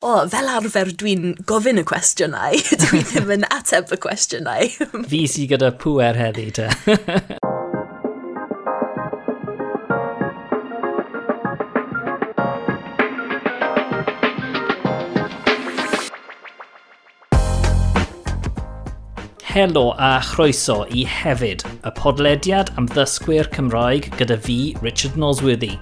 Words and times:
o, 0.00 0.08
oh, 0.08 0.28
fel 0.32 0.48
arfer 0.48 0.88
dwi'n 0.96 1.34
gofyn 1.44 1.76
y 1.76 1.82
cwestiynau, 1.84 2.56
dwi 2.82 3.02
ddim 3.10 3.32
yn 3.34 3.42
ateb 3.52 3.90
y 3.92 3.98
cwestiynau. 4.00 4.70
Fi 5.12 5.26
sy'n 5.28 5.50
gyda 5.50 5.68
pwer 5.76 6.16
heddi 6.16 6.48
te. 6.56 6.70
Helo 19.50 19.90
a 19.98 20.14
chroeso 20.24 20.86
i 20.88 21.04
Hefyd, 21.04 21.66
y 21.84 21.92
podlediad 22.00 22.72
am 22.80 22.88
ddysgwyr 22.88 23.52
Cymraeg 23.52 24.08
gyda 24.16 24.40
fi, 24.40 24.60
Richard 24.80 25.20
Nosworthy. 25.20 25.74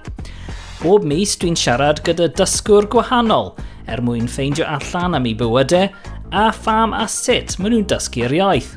Bob 0.83 1.07
mis 1.07 1.39
dwi'n 1.39 1.55
siarad 1.59 2.03
gyda 2.03 2.27
dysgwr 2.35 2.91
gwahanol– 2.91 3.53
er 3.89 4.01
mwyn 4.05 4.29
ffeindio 4.29 4.67
allan 4.69 5.17
am 5.17 5.27
ei 5.27 5.35
bywydau 5.37 5.89
a 6.31 6.45
pham 6.53 6.93
a 6.93 7.07
sut 7.09 7.57
maen 7.59 7.73
nhw'n 7.73 7.89
dysgu'r 7.89 8.35
iaith. 8.37 8.71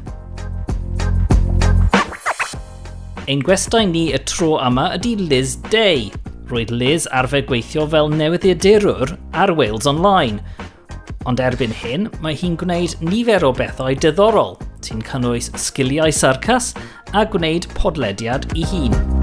Ein 3.30 3.44
gwestai 3.46 3.84
ni 3.86 4.08
y 4.10 4.18
tro 4.26 4.56
yma 4.64 4.88
ydy 4.96 5.14
Liz 5.20 5.54
Day. 5.70 6.08
Roedd 6.50 6.72
Liz 6.74 7.06
arfer 7.14 7.44
gweithio 7.46 7.86
fel 7.92 8.10
newyddiadurwr 8.10 9.14
ar 9.44 9.54
Wales 9.56 9.86
Online. 9.86 10.42
Ond 11.30 11.40
erbyn 11.40 11.72
hyn, 11.84 12.08
mae 12.24 12.34
hi'n 12.34 12.58
gwneud 12.58 12.98
nifer 13.06 13.46
o 13.46 13.52
bethau 13.54 13.94
diddorol, 13.94 14.56
sy'n 14.82 15.04
cynnwys 15.06 15.52
sgiliau 15.54 16.10
sarcas 16.10 16.72
a 17.14 17.22
gwneud 17.22 17.70
podlediad 17.78 18.50
i 18.58 18.66
hun. 18.74 19.21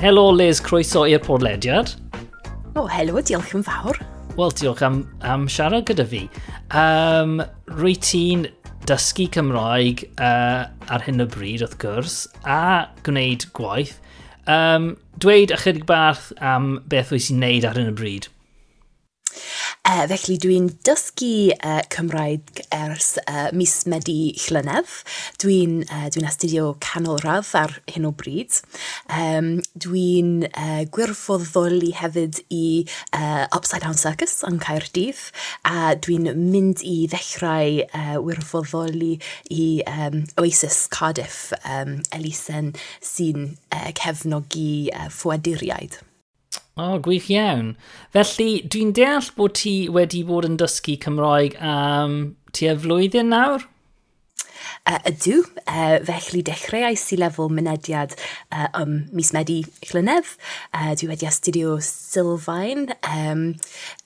Helo 0.00 0.30
Liz, 0.32 0.62
croeso 0.64 1.02
i'r 1.04 1.20
podlediad. 1.20 1.90
O, 2.72 2.80
oh, 2.80 2.86
helo, 2.88 3.20
diolch 3.20 3.50
yn 3.52 3.64
fawr. 3.66 3.98
Wel, 4.38 4.54
diolch 4.56 4.80
am, 4.86 5.02
am 5.28 5.42
siarad 5.52 5.84
gyda 5.90 6.06
fi. 6.08 6.22
Um, 6.72 7.34
Rwy 7.68 7.98
ti'n 8.00 8.46
dysgu 8.88 9.26
Cymraeg 9.34 10.06
uh, 10.16 10.70
ar 10.88 11.04
hyn 11.04 11.20
o 11.20 11.26
bryd, 11.28 11.66
wrth 11.66 11.76
gwrs, 11.84 12.16
a 12.48 12.88
gwneud 13.04 13.44
gwaith. 13.58 13.98
Um, 14.48 14.94
dweud 15.20 15.52
ychydig 15.58 15.84
barth 15.90 16.30
am 16.40 16.78
beth 16.88 17.12
wyt 17.12 17.28
ti'n 17.28 17.44
neud 17.44 17.68
ar 17.68 17.76
hyn 17.76 17.92
o 17.92 17.96
bryd. 18.00 18.30
Uh, 19.80 20.04
felly 20.06 20.36
dwi'n 20.38 20.66
dysgu 20.84 21.54
uh, 21.56 21.80
Cymraeg 21.90 22.60
ers 22.76 23.14
uh, 23.24 23.48
mis 23.56 23.72
Medi 23.88 24.34
llynedd. 24.36 24.90
Dwi'n 25.40 25.80
uh, 25.86 26.04
dwi 26.12 26.24
astudio 26.28 26.66
canolradd 26.84 27.48
ar 27.58 27.72
hyn 27.90 28.04
o 28.06 28.10
bryd. 28.14 28.58
Um, 29.08 29.48
dwi'n 29.80 30.44
uh, 30.50 30.82
gwirfoddoli 30.92 31.94
hefyd 31.96 32.42
i 32.52 32.84
uh, 33.16 33.48
Upside 33.56 33.82
Down 33.86 33.96
Circus 33.98 34.42
yn 34.46 34.60
Caerdydd 34.62 35.24
a 35.64 35.96
dwi'n 35.96 36.28
mynd 36.36 36.84
i 36.84 37.08
ddechrau 37.10 37.80
uh, 37.88 38.20
wirfoddoli 38.20 39.16
i 39.48 39.64
um, 39.88 40.22
Oasis 40.38 40.84
Cardiff, 40.92 41.54
um, 41.64 41.98
Elisen 42.14 42.74
sy'n 43.00 43.56
uh, 43.72 43.90
cefnogi 43.96 44.92
uh, 44.92 45.08
ffoaduriaid. 45.08 46.02
O, 46.80 46.94
oh, 46.94 46.98
gwych 47.04 47.28
iawn. 47.28 47.74
Felly, 48.14 48.62
dwi'n 48.72 48.94
deall 48.96 49.26
bod 49.36 49.58
ti 49.60 49.74
wedi 49.92 50.22
bod 50.24 50.46
yn 50.48 50.56
dysgu 50.58 50.96
Cymraeg 51.02 51.58
am 51.60 52.14
um, 52.14 52.14
tua 52.56 52.72
flwyddyn 52.80 53.28
nawr? 53.34 53.66
E, 54.88 54.94
uh, 54.94 54.96
ydw, 55.10 55.34
uh, 55.60 55.98
e, 55.98 55.98
felly 56.08 56.40
dechreuais 56.46 57.04
i 57.12 57.18
lefel 57.20 57.52
mynediad 57.52 58.16
uh, 58.16 58.70
um, 58.80 58.96
mis 59.12 59.34
Medi 59.36 59.58
llynedd. 59.90 60.32
Uh, 60.72 60.94
dwi 60.96 61.10
wedi 61.12 61.28
astudio 61.28 61.76
Sylfaen, 61.84 62.88
um, 63.10 63.44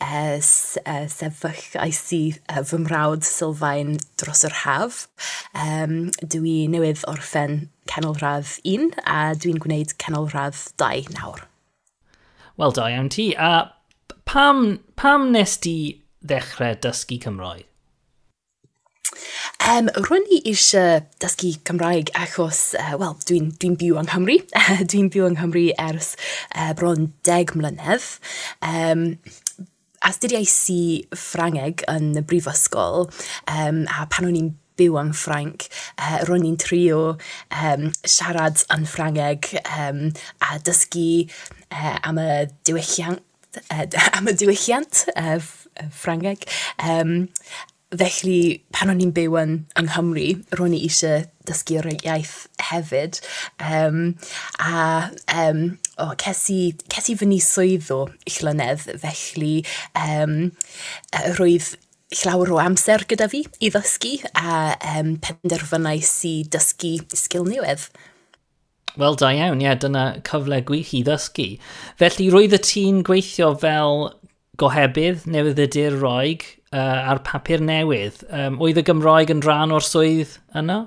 uh, 0.02 0.34
uh, 0.34 1.06
sefyllais 1.14 2.02
i 2.18 2.22
uh, 2.50 2.60
fy 2.66 2.82
mrawd 2.82 3.22
Sylfaen 3.28 3.96
dros 4.18 4.42
yr 4.50 4.60
haf. 4.64 5.04
Um, 5.54 6.10
dwi 6.20 6.64
newydd 6.74 7.06
orffen 7.12 7.68
canolradd 7.86 8.58
1 8.66 8.94
a 9.06 9.26
dwi'n 9.38 9.62
gwneud 9.62 9.94
canolradd 10.02 10.58
2 10.82 11.14
nawr. 11.14 11.46
Wel, 12.56 12.72
da 12.72 12.88
iawn 12.90 13.10
ti. 13.10 13.32
A 13.34 13.74
pam, 14.24 14.78
pam 14.96 15.30
nes 15.34 15.56
ti 15.58 15.76
ddechrau 16.22 16.76
dysgu 16.84 17.18
Cymraeg? 17.24 17.66
Um, 19.64 19.88
Rwy'n 20.06 20.26
i 20.34 20.40
eisiau 20.50 21.02
dysgu 21.22 21.54
Cymraeg 21.66 22.12
achos, 22.18 22.60
uh, 22.78 22.94
wel, 23.00 23.16
dwi'n 23.26 23.50
dwi, 23.58 23.72
byw 23.80 23.98
yng 24.02 24.10
Nghymru. 24.10 24.38
dwi'n 24.90 25.10
byw 25.14 25.28
yng 25.30 25.38
Nghymru 25.38 25.66
ers 25.82 26.14
uh, 26.54 26.72
bron 26.78 27.10
deg 27.26 27.56
mlynedd. 27.58 28.06
Um, 28.62 29.06
astudiais 30.04 30.56
i 30.70 30.82
Ffrangeg 31.16 31.82
yn 31.90 32.12
y 32.20 32.22
brifysgol 32.28 33.08
um, 33.50 33.84
a 33.88 34.04
pan 34.12 34.28
o'n 34.28 34.38
i'n 34.38 34.52
byw 34.78 34.98
yn 35.02 35.12
Ffranc. 35.16 35.68
uh, 35.98 36.22
ro'n 36.28 36.46
i'n 36.48 36.58
trio 36.60 37.02
um, 37.50 37.90
siarad 38.02 38.64
yn 38.74 38.88
Ffrangeg 38.90 39.50
um, 39.64 40.08
a 40.44 40.58
dysgu 40.64 41.26
uh, 41.70 41.98
am 42.02 42.20
y 42.22 42.30
diwylliant, 42.66 43.22
uh, 43.70 43.86
am 44.18 44.30
y 44.30 44.36
diwylliant 44.38 45.06
uh, 45.16 45.38
Ffrangeg. 45.90 46.48
Um, 46.82 47.28
felly, 47.94 48.64
pan 48.74 48.90
o'n 48.90 49.02
i'n 49.02 49.12
byw 49.14 49.36
yn, 49.38 49.54
yng 49.78 49.88
Nghymru, 49.90 50.26
ro'n 50.58 50.74
i 50.76 50.82
eisiau 50.86 51.24
dysgu'r 51.48 51.86
iaith 51.94 52.34
hefyd. 52.70 53.20
Um, 53.62 54.16
a 54.58 55.10
um, 55.34 55.62
o, 56.00 56.10
ces 56.20 56.44
i, 56.54 56.60
ces 56.90 57.12
i 57.12 57.16
fyny 57.20 57.38
swydd 57.44 57.90
o 57.94 58.04
llynedd, 58.38 58.88
felly 59.04 59.54
um, 60.00 60.38
roedd 61.38 61.74
llawer 62.12 62.52
o 62.52 62.58
amser 62.62 63.04
gyda 63.08 63.28
fi 63.32 63.44
i 63.60 63.70
ddysgu 63.72 64.16
a 64.36 64.74
um, 64.96 65.14
penderfynau 65.24 66.02
i 66.02 66.34
dysgu 66.52 66.96
sgil 67.16 67.46
newydd. 67.48 67.88
Wel, 69.00 69.16
da 69.18 69.32
iawn, 69.34 69.62
ie, 69.62 69.66
yeah, 69.66 69.78
dyna 69.80 70.04
cyfle 70.26 70.60
gwych 70.68 70.92
i 70.94 71.02
ddysgu. 71.06 71.48
Felly, 71.98 72.28
roedd 72.30 72.54
y 72.54 72.60
ti'n 72.62 73.00
gweithio 73.06 73.54
fel 73.58 74.12
gohebydd 74.60 75.24
newydd 75.26 75.62
y 75.64 75.66
dir 75.74 75.96
roig 75.98 76.44
uh, 76.70 77.10
ar 77.10 77.22
papur 77.26 77.62
newydd. 77.64 78.22
Um, 78.30 78.60
oedd 78.62 78.78
y 78.78 78.84
Gymraeg 78.86 79.32
yn 79.34 79.42
rhan 79.42 79.74
o'r 79.74 79.84
swydd 79.84 80.36
yna? 80.54 80.84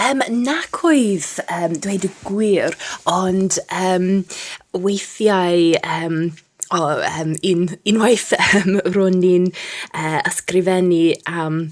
Um, 0.00 0.22
nac 0.42 0.80
oedd, 0.86 1.28
um, 1.52 1.76
dweud 1.84 2.06
y 2.08 2.10
gwir, 2.24 2.78
ond 3.10 3.60
um, 3.68 4.24
weithiau 4.72 5.76
um, 5.84 6.32
o, 6.72 6.80
um, 7.20 7.36
un, 7.52 7.68
unwaith 7.88 8.32
um, 8.62 8.80
ro'n 8.94 9.20
ni'n 9.22 9.48
uh, 9.92 10.20
ysgrifennu 10.28 11.04
am 11.28 11.46
um, 11.46 11.62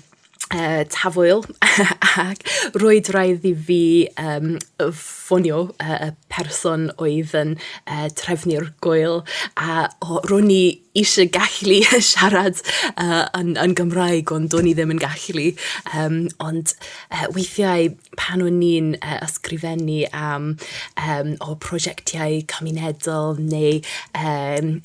uh, 0.55 0.83
tafwyl 0.91 1.45
ac 2.27 2.45
roed 2.83 3.11
rhaid 3.15 3.47
i 3.47 3.55
fi 3.69 3.83
um, 4.21 4.53
ffonio 4.79 5.63
uh, 5.79 6.11
person 6.33 6.89
oedd 6.99 7.35
yn 7.39 7.57
uh, 7.57 8.09
trefnu'r 8.19 8.71
gwyl 8.85 9.23
a 9.61 9.89
oh, 10.05 10.21
ro'n 10.31 10.51
i 10.55 10.63
eisiau 10.99 11.29
gallu 11.31 11.79
siarad 12.11 12.59
uh, 12.97 13.27
yn, 13.39 13.55
yn 13.61 13.75
Gymraeg 13.79 14.33
ond 14.35 14.51
do'n 14.53 14.71
i 14.71 14.75
ddim 14.75 14.95
yn 14.95 15.03
gallu. 15.03 15.47
Um, 15.95 16.25
ond 16.43 16.75
uh, 16.75 17.29
weithiau 17.35 17.93
pan 18.19 18.43
o'n 18.45 18.59
ni'n 18.59 18.93
uh, 18.99 19.19
ysgrifennu 19.27 20.03
am 20.17 20.53
um, 20.99 21.33
o 21.47 21.55
prosiectiau 21.63 22.43
cymunedol 22.51 23.39
neu 23.39 23.79
um, 24.19 24.77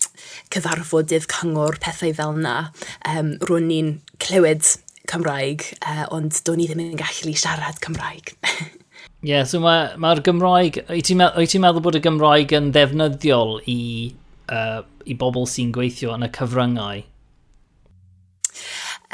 cyfarfodydd 0.54 1.30
cyngor 1.32 1.82
pethau 1.82 2.14
fel 2.16 2.38
yna 2.40 2.58
um, 3.16 3.36
ro'n 3.50 3.70
ni'n 3.72 3.96
clywed 4.22 4.76
Cymraeg, 5.12 5.68
uh, 5.82 6.06
ond 6.16 6.42
do'n 6.48 6.64
i 6.64 6.68
ddim 6.70 6.84
yn 6.84 7.00
gallu 7.00 7.36
siarad 7.38 7.80
Cymraeg. 7.84 8.36
Ie, 9.26 9.32
yeah, 9.32 9.46
so 9.48 9.58
mae'r 9.64 9.98
ma, 9.98 10.14
Gymraeg... 10.22 10.84
Wyt 10.92 11.08
ti'n 11.10 11.18
meddwl, 11.22 11.48
ti 11.50 11.62
meddwl 11.62 11.84
bod 11.86 11.98
y 11.98 12.02
Gymraeg 12.06 12.52
yn 12.58 12.70
ddefnyddiol 12.76 13.58
i, 13.72 13.80
uh, 14.54 14.82
i 15.06 15.18
bobl 15.18 15.48
sy'n 15.50 15.72
gweithio 15.74 16.14
yn 16.14 16.28
y 16.28 16.30
cyfryngau? 16.36 17.06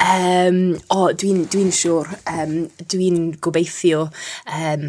Um, 0.02 0.58
o, 0.90 0.98
oh, 0.98 1.08
dwi'n 1.16 1.46
dwi, 1.52 1.68
siŵr. 1.72 2.10
Um, 2.28 2.54
dwi'n 2.92 3.32
gobeithio 3.44 4.08
um, 4.10 4.86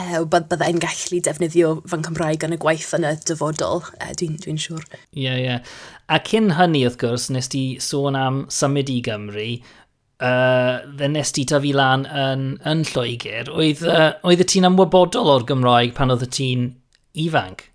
uh, 0.00 0.20
bydd 0.30 0.48
byddai'n 0.50 0.80
gallu 0.82 1.20
defnyddio 1.24 1.70
fan 1.90 2.04
Cymraeg 2.06 2.44
yn 2.46 2.56
y 2.56 2.60
gwaith 2.60 2.92
yn 2.98 3.08
y 3.08 3.14
dyfodol, 3.26 3.82
uh, 3.98 4.12
dwi'n 4.20 4.36
dwi 4.42 4.58
siŵr. 4.60 4.84
Ie, 4.92 5.24
yeah, 5.24 5.38
ie. 5.38 5.46
Yeah. 5.48 5.78
A 6.12 6.20
cyn 6.20 6.52
hynny, 6.58 6.84
wrth 6.86 7.00
gwrs, 7.00 7.30
nes 7.32 7.48
ti 7.50 7.64
sôn 7.82 8.18
am 8.18 8.44
symud 8.52 8.92
i 8.92 9.00
Gymru, 9.06 9.48
uh, 10.22 10.84
ddynes 10.98 11.34
ti 11.34 11.46
tyfu 11.48 11.74
lan 11.76 12.06
yn, 12.06 12.48
yn 12.68 12.86
Lloegr, 12.92 13.50
oedd, 13.52 13.84
uh, 13.88 14.10
oedd 14.26 14.44
y 14.44 14.48
ti'n 14.54 14.68
ymwybodol 14.70 15.32
o'r 15.34 15.46
Gymraeg 15.48 15.94
pan 15.96 16.14
oedd 16.14 16.26
y 16.26 16.32
ti'n 16.38 16.66
ifanc? 17.26 17.70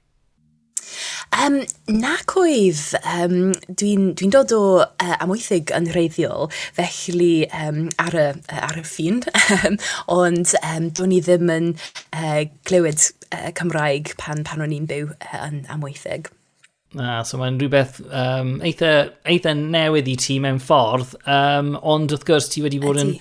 Um, 1.40 1.60
nac 1.88 2.34
oedd, 2.40 2.80
um, 3.06 3.52
dwi'n 3.70 4.10
dwi, 4.18 4.30
dod 4.34 4.54
o 4.56 4.62
uh, 4.82 5.18
amwythig 5.22 5.70
yn 5.76 5.92
rheiddiol, 5.94 6.50
felly 6.76 7.46
um, 7.54 7.86
ar, 8.02 8.18
y, 8.18 8.26
ar 8.58 8.80
y 8.82 8.84
ffin, 8.88 9.22
ond 10.20 10.56
um, 10.64 10.90
dwi'n 10.98 11.16
i 11.16 11.22
ddim 11.24 11.54
yn 11.54 11.70
uh, 11.78 12.42
glywed 12.68 13.06
uh, 13.30 13.54
Cymraeg 13.60 14.16
pan, 14.22 14.44
pan 14.48 14.66
o'n 14.66 14.76
i'n 14.76 14.90
byw 14.90 15.14
uh, 15.14 15.40
yn 15.46 15.64
amwythig. 15.72 16.32
Ah, 16.98 17.22
so 17.22 17.38
mae'n 17.38 17.60
rhywbeth 17.62 18.00
um, 18.10 18.56
eitha, 18.66 19.12
eitha 19.30 19.52
newydd 19.54 20.08
i 20.10 20.16
ti 20.18 20.40
mewn 20.42 20.58
ffordd, 20.64 21.12
um, 21.30 21.76
ond 21.86 22.16
wrth 22.16 22.26
gwrs 22.26 22.48
ti 22.50 22.64
wedi 22.66 22.80
bod 22.82 22.98
yn 22.98 23.12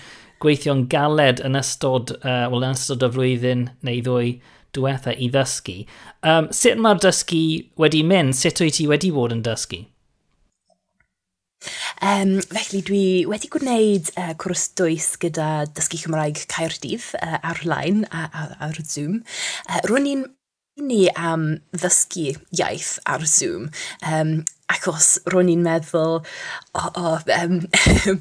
gweithio'n 0.41 0.87
galed 0.89 1.43
yn 1.45 1.59
ystod, 1.59 2.15
uh, 2.23 2.47
well, 2.49 2.65
yn 2.65 2.79
ystod 2.79 3.05
y 3.05 3.11
flwyddyn 3.13 3.67
neu 3.85 4.01
ddwy 4.07 4.39
diwetha 4.73 5.13
i 5.13 5.29
ddysgu. 5.35 5.83
Um, 6.25 6.49
sut 6.55 6.81
mae'r 6.81 7.03
dysgu 7.05 7.43
wedi 7.83 8.01
mynd? 8.09 8.39
Sut 8.39 8.65
wyt 8.65 8.79
ti 8.81 8.89
wedi 8.89 9.13
bod 9.13 9.37
yn 9.37 9.45
dysgu? 9.45 9.83
Um, 12.01 12.39
felly 12.55 12.81
dwi 12.87 13.05
wedi 13.29 13.51
gwneud 13.53 14.13
uh, 14.15 14.33
cwrs 14.39 14.69
dwys 14.79 15.11
gyda 15.21 15.67
dysgu 15.77 15.99
Cymraeg 16.05 16.45
Caerdydd 16.49 17.11
uh, 17.19 17.37
ar-line 17.53 18.07
a, 18.15 18.29
a, 18.31 18.45
ar 18.69 18.81
Zoom. 18.87 19.21
Uh, 19.67 19.83
Rwy'n 19.91 20.07
ni'n 20.07 20.27
ni 20.79 21.09
am 21.17 21.59
ddysgu 21.75 22.37
iaith 22.55 22.99
ar 23.07 23.27
Zoom. 23.27 23.69
Um, 24.07 24.45
acos 24.69 25.15
ro'n 25.33 25.49
i'n 25.49 25.63
meddwl, 25.65 26.19
o, 26.21 26.81
oh, 26.83 26.89
oh, 27.01 27.21
um, 27.39 27.63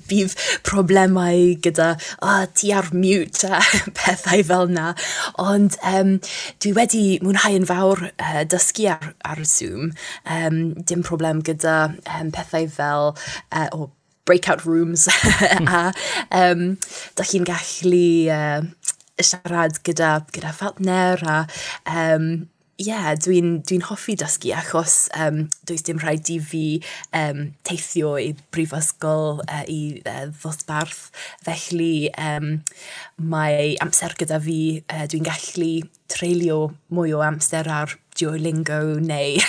bydd 0.07 0.35
problemau 0.67 1.57
gyda, 1.63 1.89
o, 2.21 2.29
oh, 2.29 2.45
ti 2.55 2.71
ar 2.75 2.87
mute 2.95 3.49
a 3.51 3.59
pethau 3.99 4.45
fel 4.47 4.71
na. 4.71 4.93
Ond 5.43 5.75
um, 5.91 6.15
dwi 6.63 6.73
wedi 6.77 7.03
mwynhau 7.23 7.59
yn 7.59 7.67
fawr 7.67 8.07
uh, 8.13 8.41
dysgu 8.47 8.87
ar, 8.95 9.11
ar 9.27 9.43
Zoom. 9.43 9.91
Um, 10.23 10.61
dim 10.87 11.03
problem 11.07 11.43
gyda 11.45 11.77
um, 12.15 12.31
pethau 12.35 12.71
fel, 12.71 13.13
uh, 13.51 13.67
o, 13.73 13.83
oh, 13.83 13.91
breakout 14.27 14.65
rooms 14.65 15.07
a 15.07 15.13
hmm. 15.55 15.93
um, 16.35 16.63
da 17.15 17.23
chi'n 17.23 17.45
gallu 17.47 18.27
uh, 18.27 18.65
siarad 19.23 19.81
gyda, 19.87 20.19
gyda 20.33 20.53
phartner 20.55 21.23
a 21.27 21.39
um, 21.89 22.47
ie, 22.77 22.91
yeah, 22.91 23.07
dwi'n 23.17 23.63
dwi 23.65 23.79
hoffi 23.81 24.13
dysgu 24.21 24.51
achos 24.53 25.07
um, 25.17 25.47
does 25.65 25.81
dim 25.85 25.97
rhaid 25.97 26.29
i 26.29 26.37
fi 26.37 26.63
um, 27.17 27.47
teithio 27.65 28.11
i 28.21 28.35
brifysgol 28.53 29.39
uh, 29.41 29.63
i 29.65 29.97
uh, 30.03 30.27
ddosbarth. 30.29 31.07
Felly 31.45 32.11
um, 32.21 32.59
mae 33.17 33.73
amser 33.81 34.13
gyda 34.19 34.37
fi, 34.43 34.59
uh, 34.93 35.07
dwi'n 35.09 35.25
gallu 35.25 35.71
treulio 36.13 36.59
mwy 36.93 37.15
o 37.17 37.23
amser 37.25 37.69
ar 37.79 37.97
Duolingo 38.17 38.79
neu 39.01 39.41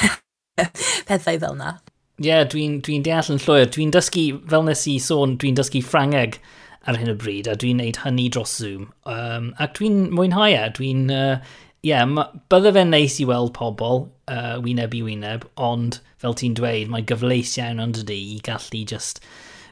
pethau 1.08 1.36
fel 1.36 1.52
yna. 1.52 1.76
Ie, 2.18 2.30
yeah, 2.30 2.46
dwi'n 2.48 2.80
dwi, 2.82 3.02
deall 3.04 3.28
yn 3.30 3.44
llwyr. 3.44 3.68
Dwi'n 3.76 3.92
dysgu, 3.94 4.24
fel 4.48 4.64
nes 4.66 4.88
i 4.88 4.96
sôn, 5.04 5.36
dwi'n 5.38 5.60
dysgu 5.60 5.84
Ffrangeg 5.84 6.40
ar 6.86 6.98
hyn 7.00 7.12
o 7.12 7.16
bryd, 7.18 7.48
a 7.50 7.56
dwi'n 7.58 7.80
neud 7.82 8.02
hynny 8.04 8.28
dros 8.32 8.54
Zoom. 8.60 8.90
Um, 9.06 9.54
ac 9.58 9.78
dwi'n 9.80 10.06
mwynhau 10.14 10.52
e, 10.52 10.68
dwi'n... 10.78 11.08
Uh, 11.10 11.56
yeah, 11.86 12.04
bydde 12.50 12.72
fe'n 12.74 12.90
neis 12.90 13.18
i 13.22 13.26
weld 13.28 13.52
pobl 13.56 14.08
uh, 14.30 14.56
wyneb 14.64 14.96
i 14.98 15.02
wyneb, 15.06 15.46
ond 15.54 16.00
fel 16.18 16.34
ti'n 16.34 16.56
dweud, 16.58 16.90
mae 16.90 17.06
gyfleis 17.06 17.54
iawn 17.60 17.82
ond 17.82 18.00
ydy 18.02 18.18
i 18.34 18.40
gallu 18.46 18.82
just 18.88 19.22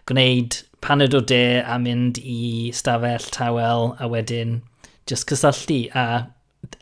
gwneud 0.07 0.61
paned 0.85 1.17
o 1.19 1.21
de 1.21 1.61
a 1.67 1.79
mynd 1.83 2.21
i 2.23 2.71
stafell 2.77 3.27
tawel 3.35 3.95
a 3.99 4.07
wedyn 4.11 4.61
just 5.11 5.27
cysylltu 5.31 5.87
a 5.95 6.07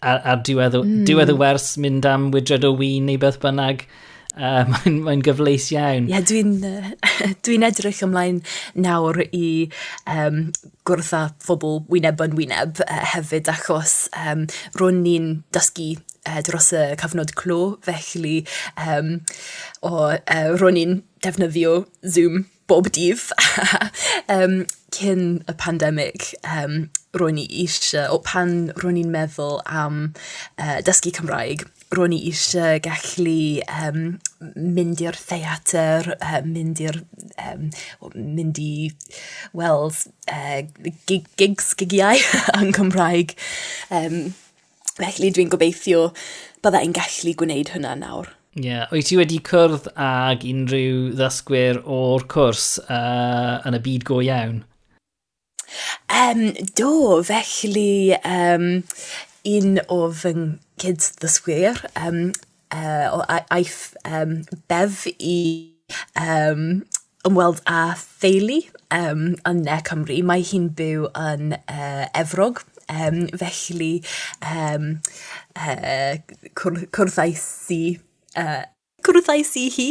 a, 0.01 0.13
a 0.33 0.35
diwedd, 0.41 0.77
mm. 0.81 1.05
diwedd 1.09 1.33
y 1.33 1.37
wers 1.41 1.75
mynd 1.81 2.07
am 2.09 2.31
wydred 2.33 2.65
o 2.65 2.73
wyn 2.77 3.09
neu 3.09 3.21
beth 3.21 3.41
bynnag. 3.43 3.85
Uh, 4.35 4.65
Mae'n 4.71 4.97
mae 5.07 5.21
gyfleis 5.23 5.69
iawn. 5.75 6.09
Ie, 6.09 6.15
yeah, 6.15 6.25
dwi'n 6.27 6.57
uh, 6.67 6.89
dwi 7.47 7.59
edrych 7.69 8.03
ymlaen 8.07 8.41
nawr 8.75 9.21
i 9.29 9.71
um, 10.11 10.49
gwrtha 10.89 11.29
phobl 11.45 11.85
wyneb 11.93 12.23
yn 12.25 12.35
wyneb 12.39 12.83
uh, 12.83 13.05
hefyd 13.15 13.51
achos 13.53 14.09
um, 14.25 14.49
rwy'n 14.81 15.05
ni'n 15.05 15.29
dysgu 15.55 15.93
uh, 16.27 16.41
dros 16.47 16.73
y 16.75 16.89
cyfnod 17.01 17.37
clo, 17.39 17.77
felly 17.87 18.41
um, 18.75 19.21
o, 19.87 20.11
uh, 20.11 20.51
rwy'n 20.59 20.81
ni'n 20.81 20.99
defnyddio 21.23 21.85
Zoom 22.03 22.49
bob 22.67 22.89
dydd 22.97 23.23
um, 24.35 24.65
cyn 24.95 25.25
y 25.47 25.55
pandemig 25.61 26.33
um, 26.43 26.89
rwy'n 27.15 27.39
ni 27.39 27.47
eisiau, 27.63 28.17
o 28.17 28.19
pan 28.25 28.73
rwy'n 28.81 28.99
ni'n 28.99 29.15
meddwl 29.15 29.61
am 29.69 30.09
uh, 30.59 30.81
dysgu 30.87 31.15
Cymraeg 31.15 31.67
ro'n 31.97 32.15
i 32.17 32.21
eisiau 32.31 32.81
gallu 32.85 33.63
um, 33.65 34.01
mynd 34.55 35.03
i'r 35.05 35.19
theatr, 35.19 36.13
uh, 36.19 36.41
mynd 36.47 36.83
i'r, 36.85 37.01
um, 37.49 37.69
mynd 38.15 38.61
i 38.63 38.91
weld 39.57 40.01
uh, 40.31 40.63
gig, 41.09 41.29
gigs, 41.41 41.73
gigiau 41.79 42.21
yn 42.61 42.75
Cymraeg. 42.77 43.37
Um, 43.95 44.35
felly 44.95 45.33
dwi'n 45.35 45.51
gobeithio 45.53 46.09
byddai'n 46.65 46.95
gallu 46.97 47.35
gwneud 47.41 47.75
hynna 47.75 47.97
nawr. 47.99 48.31
Ie, 48.55 48.69
yeah. 48.69 48.87
wyt 48.95 49.09
ti 49.11 49.17
wedi 49.19 49.41
cwrdd 49.43 49.89
ag 49.99 50.45
unrhyw 50.47 51.09
ddysgwyr 51.19 51.81
o'r 51.91 52.23
cwrs 52.31 52.77
uh, 52.85 53.59
yn 53.67 53.75
y 53.75 53.83
byd 53.83 54.07
go 54.07 54.21
iawn? 54.23 54.63
Um, 56.07 56.53
do, 56.79 57.23
felly 57.27 58.15
um, 58.23 58.85
un 59.45 59.79
o 59.93 60.01
fy 60.13 60.35
kids 60.81 61.13
ddysgwyr 61.21 61.81
um, 62.01 62.33
uh, 62.75 63.07
o 63.13 63.23
aeth 63.29 63.95
um, 64.09 64.41
bef 64.71 65.05
i 65.19 65.39
um, 66.21 66.83
ymweld 67.25 67.61
a 67.71 67.95
theulu 68.21 68.61
um, 68.93 69.35
yn 69.49 69.65
Ne 69.65 69.81
Cymru. 69.87 70.21
Mae 70.27 70.45
hi'n 70.45 70.71
byw 70.77 71.09
yn 71.21 71.57
uh, 71.57 72.05
Efrog, 72.17 72.63
um, 72.89 73.25
felly 73.41 74.03
um, 74.45 74.91
uh, 75.57 76.17
cwr 76.59 76.85
cwrddais 76.95 77.47
i, 77.75 77.83
uh, 78.41 78.63
cwrddais 79.05 79.55
i 79.61 79.67
hi 79.77 79.89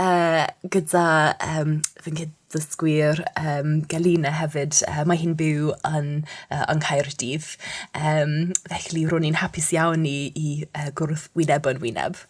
uh, 0.00 0.44
gyda 0.72 1.06
um, 1.44 1.78
fy 2.02 2.14
nghyd 2.14 2.34
dysgwyr 2.52 3.22
um, 3.38 3.78
Galina 3.90 4.32
hefyd. 4.38 4.80
Uh, 4.88 5.04
mae 5.08 5.20
hi'n 5.20 5.36
byw 5.38 5.72
yn, 5.88 6.10
uh, 6.50 6.64
yn 6.72 6.82
Caerdydd. 6.84 7.50
Um, 7.94 8.54
felly, 8.70 9.04
ro'n 9.10 9.26
i'n 9.28 9.40
hapus 9.42 9.72
iawn 9.76 10.06
i, 10.08 10.18
i 10.32 10.48
uh, 10.68 10.90
gwrdd 10.98 11.28
wyneb 11.38 11.68
yn 11.72 11.82
wyneb. 11.84 12.22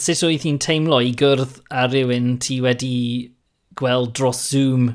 Sut 0.00 0.24
oedd 0.24 0.44
hi'n 0.46 0.60
teimlo 0.64 1.00
i 1.04 1.12
gwrdd 1.16 1.60
â 1.68 1.86
rhywun 1.90 2.36
ti 2.40 2.60
wedi 2.64 2.94
gweld 3.76 4.14
dros 4.16 4.40
Zoom 4.50 4.92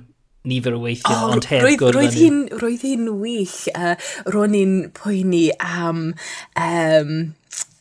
nifer 0.50 0.74
o 0.74 0.80
weithio, 0.82 1.14
oh, 1.14 1.34
ond 1.36 1.46
heb 1.52 1.66
gwrdd 1.78 1.98
roedd 1.98 2.16
hi'n 2.16 2.40
Roedd 2.62 2.86
hi'n 2.88 3.10
wych. 3.20 3.58
Uh, 3.76 3.96
ro'n 4.34 4.56
i'n 4.58 4.78
poeni 4.98 5.50
am 5.60 6.14
um, 6.56 7.12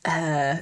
uh, 0.05 0.59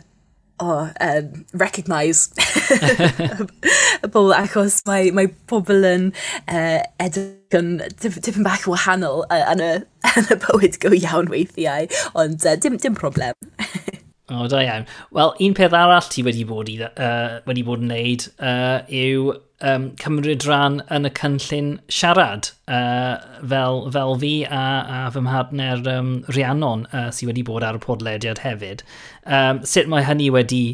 oh, 0.58 0.90
um, 1.00 1.44
recognise 1.52 2.30
y 4.02 4.08
bobl 4.08 4.34
achos 4.36 4.80
mae, 4.88 5.10
mae 5.14 5.28
pobl 5.50 5.84
yn 5.88 6.08
uh, 6.48 6.80
edrych 7.02 7.56
yn 7.56 7.76
tipyn 8.00 8.46
bach 8.46 8.66
wahanol 8.70 9.25
uh, 9.28 9.42
yn, 9.52 9.62
y, 9.62 9.72
yn 10.20 10.30
y 10.32 10.38
bywyd 10.46 10.80
go 10.82 10.92
iawn 10.96 11.30
weithiau, 11.32 11.90
ond 12.18 12.46
uh, 12.46 12.56
dim, 12.60 12.80
dim 12.82 12.96
problem. 12.98 13.36
O, 14.26 14.47
da 14.50 14.59
iawn. 14.64 14.87
Wel, 15.14 15.35
un 15.47 15.52
peth 15.54 15.75
arall 15.76 16.09
ti 16.11 16.25
wedi 16.26 16.42
bod, 16.47 16.71
i, 16.71 16.80
uh, 16.83 17.38
wedi 17.47 17.62
bod 17.66 17.85
yn 17.85 17.92
neud 17.92 18.25
uh, 18.42 18.80
yw 18.90 19.28
um, 19.62 19.85
cymryd 20.02 20.47
rhan 20.49 20.80
yn 20.90 21.06
y 21.06 21.12
cynllun 21.14 21.68
siarad 21.87 22.50
uh, 22.66 23.23
fel, 23.38 23.85
fel 23.95 24.16
fi 24.23 24.33
a, 24.50 24.64
a 24.83 25.00
fy 25.14 25.23
mhardner 25.23 25.87
um, 25.95 26.11
Rhiannon 26.33 26.87
uh, 26.90 27.09
sydd 27.14 27.30
wedi 27.30 27.47
bod 27.47 27.66
ar 27.66 27.78
y 27.78 27.83
podlediad 27.87 28.42
hefyd. 28.42 28.83
Um, 29.23 29.62
sut 29.62 29.87
mae 29.92 30.06
hynny 30.09 30.33
wedi 30.35 30.64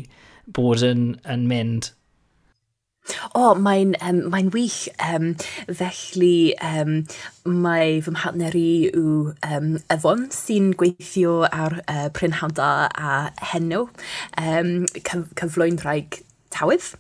bod 0.57 0.85
yn, 0.87 1.11
yn 1.29 1.45
mynd? 1.51 1.93
O, 3.35 3.53
mae'n 3.59 3.95
um, 4.01 4.21
mae 4.33 4.49
wych. 4.55 4.89
Um, 5.03 5.35
felly, 5.67 6.55
um, 6.63 7.03
mae 7.45 8.01
fy 8.05 8.15
mhartner 8.15 8.57
i 8.59 8.91
yw 8.95 9.33
um, 9.49 9.71
Efon, 9.93 10.29
sy'n 10.35 10.73
gweithio 10.79 11.41
ar 11.49 11.81
uh, 11.87 12.09
Prynhawda 12.15 12.73
a 12.93 13.17
Henno, 13.53 13.87
um, 14.41 14.75
cyf 15.01 15.27
cyflwyn 15.39 15.81
rhaid 15.83 16.23
tawydd. 16.55 16.93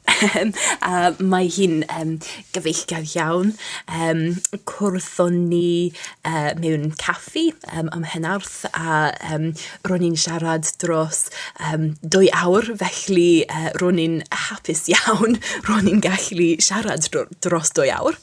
a 0.88 1.12
mae 1.20 1.48
hi'n 1.52 1.82
um, 1.92 2.16
gyfeillgar 2.54 3.06
iawn. 3.12 3.54
Um, 3.86 4.22
Cwrthon 4.68 5.38
ni 5.50 5.92
uh, 6.24 6.52
mewn 6.60 6.90
caffi 7.00 7.50
um, 7.72 7.90
am 7.92 8.06
hynarth 8.12 8.64
a 8.72 9.12
um, 9.32 9.50
ro'n 9.88 10.06
i'n 10.10 10.18
siarad 10.18 10.68
dros 10.82 11.26
um, 11.70 11.92
dwy 12.02 12.30
awr, 12.42 12.72
felly 12.82 13.44
uh, 13.48 13.70
ro'n 13.82 14.00
i'n 14.02 14.20
hapus 14.48 14.86
iawn, 14.92 15.40
ro'n 15.68 15.90
i'n 15.90 16.04
gallu 16.04 16.52
siarad 16.62 17.08
dro 17.10 17.26
dros 17.44 17.74
dwy 17.76 17.90
awr. 17.94 18.18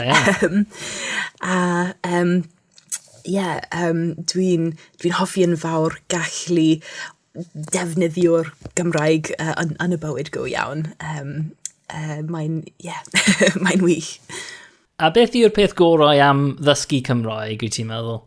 um, 0.00 0.64
a 1.54 1.60
um, 2.06 2.40
ie, 3.24 3.36
yeah, 3.36 3.60
um, 3.76 4.14
dwi'n 4.28 4.72
dwi 5.00 5.12
hoffi 5.14 5.44
yn 5.44 5.56
fawr 5.60 5.98
gallu 6.12 6.80
defnyddio'r 7.74 8.50
Gymraeg 8.78 9.34
uh, 9.38 9.54
yn, 9.62 9.76
yn 9.82 9.96
y 9.96 10.00
bywyd 10.02 10.32
go 10.34 10.46
iawn. 10.50 10.88
Um, 10.98 11.34
uh, 11.92 12.20
mae'n, 12.26 12.64
yeah, 12.82 13.04
mae'n 13.64 13.84
wych. 13.84 14.16
A 15.00 15.12
beth 15.14 15.36
yw'r 15.38 15.54
peth 15.56 15.76
gorau 15.78 16.18
am 16.20 16.50
ddysgu 16.60 17.00
Cymraeg, 17.06 17.62
wyt 17.64 17.78
ti'n 17.78 17.88
meddwl? 17.88 18.20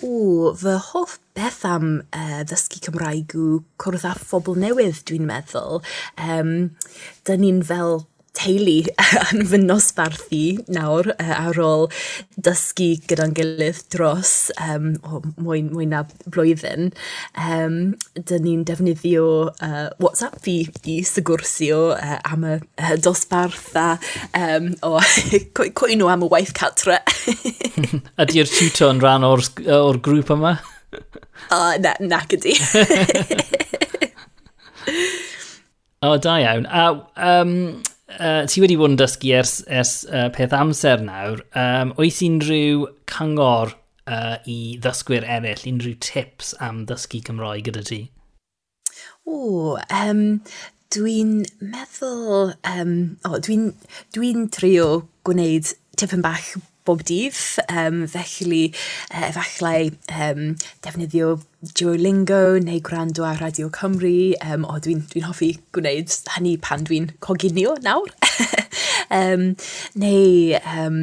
O, 0.00 0.52
fy 0.56 0.76
hoff 0.90 1.18
beth 1.36 1.64
am 1.68 1.88
uh, 2.16 2.42
ddysgu 2.48 2.80
Cymraeg 2.86 3.34
yw 3.36 3.58
cwrdd 3.82 4.06
â 4.08 4.14
phobl 4.18 4.60
newydd, 4.60 5.02
dwi'n 5.08 5.26
meddwl. 5.28 5.82
Um, 6.20 6.54
Dyn 7.28 7.44
ni'n 7.44 7.60
fel 7.66 8.04
teulu 8.36 8.76
yn 9.32 9.44
fy 9.50 9.60
nosbarthu 9.62 10.42
nawr 10.72 11.10
uh, 11.16 11.34
ar 11.36 11.60
ôl 11.62 11.86
dysgu 12.40 12.92
gyda'n 13.10 13.34
gilydd 13.36 13.82
dros 13.92 14.34
um, 14.62 14.92
o, 15.04 15.20
mwy, 15.40 15.64
mwy 15.66 15.88
na 15.90 16.04
blwyddyn. 16.26 16.90
Um, 17.34 17.78
Dyn 18.16 18.44
ni'n 18.46 18.64
defnyddio 18.68 19.26
uh, 19.50 19.88
WhatsApp 20.02 20.40
fi 20.44 20.56
i 20.90 21.00
sygwrsio 21.06 21.80
uh, 21.96 22.18
am 22.30 22.46
y 22.46 22.56
uh, 22.60 22.96
dosbarth 23.02 23.74
a 23.78 23.88
um, 24.36 24.72
o 24.86 24.98
cwyno 25.80 26.10
am 26.12 26.26
y 26.26 26.32
waith 26.32 26.54
catra. 26.56 27.00
Ydy'r 28.22 28.50
tutor 28.50 28.94
yn 28.94 29.02
rhan 29.02 29.26
o'r, 29.26 29.44
or 29.76 30.00
grŵp 30.02 30.34
yma? 30.36 30.58
uh, 31.50 31.76
na, 31.78 31.94
na 32.00 32.20
gyda. 32.30 32.54
o, 36.02 36.16
da 36.18 36.36
iawn. 36.42 36.66
A, 36.66 36.84
um, 37.16 37.54
uh, 38.18 38.46
ti 38.50 38.62
wedi 38.62 38.78
bod 38.80 38.94
yn 38.94 39.00
dysgu 39.00 39.34
ers, 39.38 39.60
ers 39.68 39.92
uh, 40.10 40.28
peth 40.34 40.54
amser 40.56 41.02
nawr, 41.04 41.44
um, 41.56 41.92
oes 42.00 42.20
unrhyw 42.26 42.86
cyngor 43.10 43.74
uh, 44.10 44.36
i 44.48 44.58
ddysgwyr 44.82 45.26
eraill, 45.36 45.66
unrhyw 45.70 45.98
tips 46.04 46.54
am 46.62 46.84
ddysgu 46.88 47.22
Cymroeg 47.26 47.68
gyda 47.68 47.84
ti? 47.86 48.00
O, 49.28 49.76
um, 50.00 50.24
dwi'n 50.94 51.36
meddwl, 51.62 52.54
um, 52.66 52.96
oh, 53.28 53.38
dwi'n 53.38 53.70
dwi, 54.16 54.34
trio 54.56 54.88
gwneud 55.28 55.74
tipyn 56.00 56.24
bach 56.24 56.54
bob 56.88 57.02
dydd, 57.08 57.36
um, 57.68 58.04
felly 58.10 58.70
uh, 59.12 59.26
efallai 59.28 59.90
um, 60.14 60.54
defnyddio 60.84 61.38
Duolingo 61.76 62.58
neu 62.64 62.80
gwrando 62.80 63.26
ar 63.28 63.40
Radio 63.42 63.68
Cymru, 63.74 64.32
um, 64.46 64.64
o 64.64 64.78
dwi'n 64.80 65.04
dwi 65.12 65.24
hoffi 65.26 65.50
gwneud 65.76 66.14
hynny 66.36 66.56
pan 66.64 66.86
dwi'n 66.88 67.10
coginio 67.24 67.76
nawr, 67.84 68.14
um, 69.20 69.50
neu 70.00 70.56
um, 70.62 71.02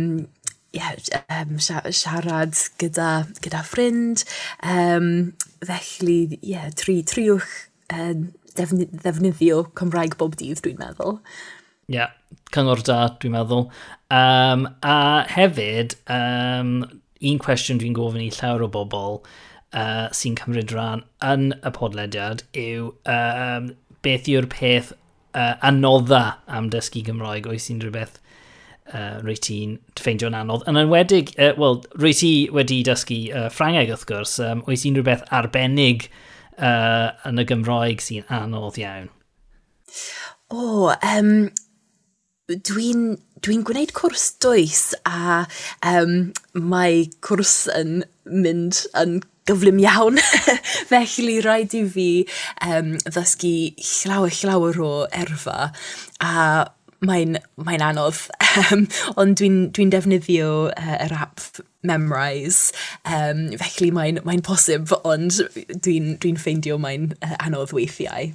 yeah, 0.74 0.96
um, 1.30 1.58
siarad 1.60 2.58
gyda, 2.82 3.12
gyda 3.44 3.64
ffrind, 3.66 4.26
um, 4.64 5.34
felly 5.66 6.40
yeah, 6.42 6.70
tri, 6.76 7.00
triwch 7.08 7.70
uh, 7.94 8.14
defnyddio 8.58 9.68
Cymraeg 9.78 10.18
bob 10.20 10.38
dydd 10.40 10.64
dwi'n 10.66 10.82
meddwl. 10.82 11.20
Ie, 11.88 11.96
yeah, 11.96 12.12
cyngor 12.52 12.82
da, 12.84 13.00
dwi'n 13.22 13.32
meddwl. 13.32 13.68
Um, 14.12 14.66
a 14.84 15.24
hefyd, 15.32 15.96
um, 16.12 16.82
un 17.24 17.40
cwestiwn 17.40 17.80
dwi'n 17.80 17.96
gofyn 17.96 18.26
i 18.26 18.32
llawer 18.36 18.66
o 18.66 18.70
bobl 18.72 19.22
uh, 19.72 20.08
sy'n 20.16 20.36
cymryd 20.40 20.74
rhan 20.76 21.04
yn 21.24 21.50
y 21.56 21.72
podlediad 21.76 22.44
yw 22.60 22.92
um, 23.14 23.70
beth 24.06 24.28
yw'r 24.32 24.48
peth 24.52 24.94
uh, 25.32 25.56
anodda 25.70 26.38
am 26.48 26.70
dysgu 26.74 27.04
Gymraeg 27.08 27.48
oes 27.50 27.68
sy'n 27.68 27.82
rhywbeth 27.84 28.20
uh, 28.94 29.20
rwy 29.24 29.38
ti'n 29.48 29.78
ffeindio'n 30.00 30.38
anodd. 30.38 30.66
Yn 30.70 30.80
enwedig, 30.84 31.34
uh, 31.40 31.54
wel, 31.60 31.82
rwy 31.98 32.14
ti 32.18 32.32
wedi 32.54 32.82
dysgu 32.88 33.22
uh, 33.32 33.46
Ffrangeg 33.54 33.92
wrth 33.94 34.08
gwrs, 34.10 34.38
um, 34.44 34.66
oes 34.68 34.86
unrhyw 34.88 35.04
rhywbeth 35.04 35.28
arbennig 35.40 36.10
uh, 36.58 37.16
yn 37.28 37.44
y 37.44 37.48
Gymraeg 37.48 38.04
sy'n 38.04 38.28
anodd 38.42 38.80
iawn? 38.82 39.08
O, 40.48 40.60
oh, 40.60 40.94
um, 41.04 41.50
dwi'n 42.48 43.18
dwi 43.44 43.58
gwneud 43.68 43.92
cwrs 43.96 44.30
dwys 44.44 44.84
a 45.08 45.42
um, 45.84 46.32
mae 46.56 47.02
cwrs 47.26 47.66
yn 47.76 48.06
mynd 48.24 48.86
yn 49.02 49.20
gyflym 49.48 49.82
iawn. 49.84 50.22
Felly 50.92 51.42
rhaid 51.44 51.76
i 51.76 51.84
fi 51.92 52.08
um, 52.64 52.96
ddysgu 53.04 53.54
llawer 53.84 54.40
llawer 54.40 54.82
o 54.84 54.94
erfa 55.12 55.74
a 56.24 56.34
mae'n 57.04 57.38
mae 57.68 57.84
anodd. 57.84 58.24
Um, 58.58 58.88
ond 59.20 59.38
dwi'n 59.38 59.60
dwi, 59.68 59.76
dwi 59.76 59.92
defnyddio 59.94 60.50
uh, 60.72 60.96
yr 61.04 61.14
app 61.20 61.62
Memrise. 61.88 62.72
Um, 63.06 63.50
felly 63.60 63.92
mae'n 63.94 64.24
mae 64.28 64.42
posib, 64.44 64.96
ond 65.04 65.44
dwi'n 65.44 65.78
dwi, 65.84 66.00
n, 66.00 66.18
dwi 66.24 66.34
n 66.34 66.42
ffeindio 66.42 66.80
mae'n 66.82 67.12
uh, 67.20 67.36
anodd 67.44 67.76
weithiau. 67.76 68.32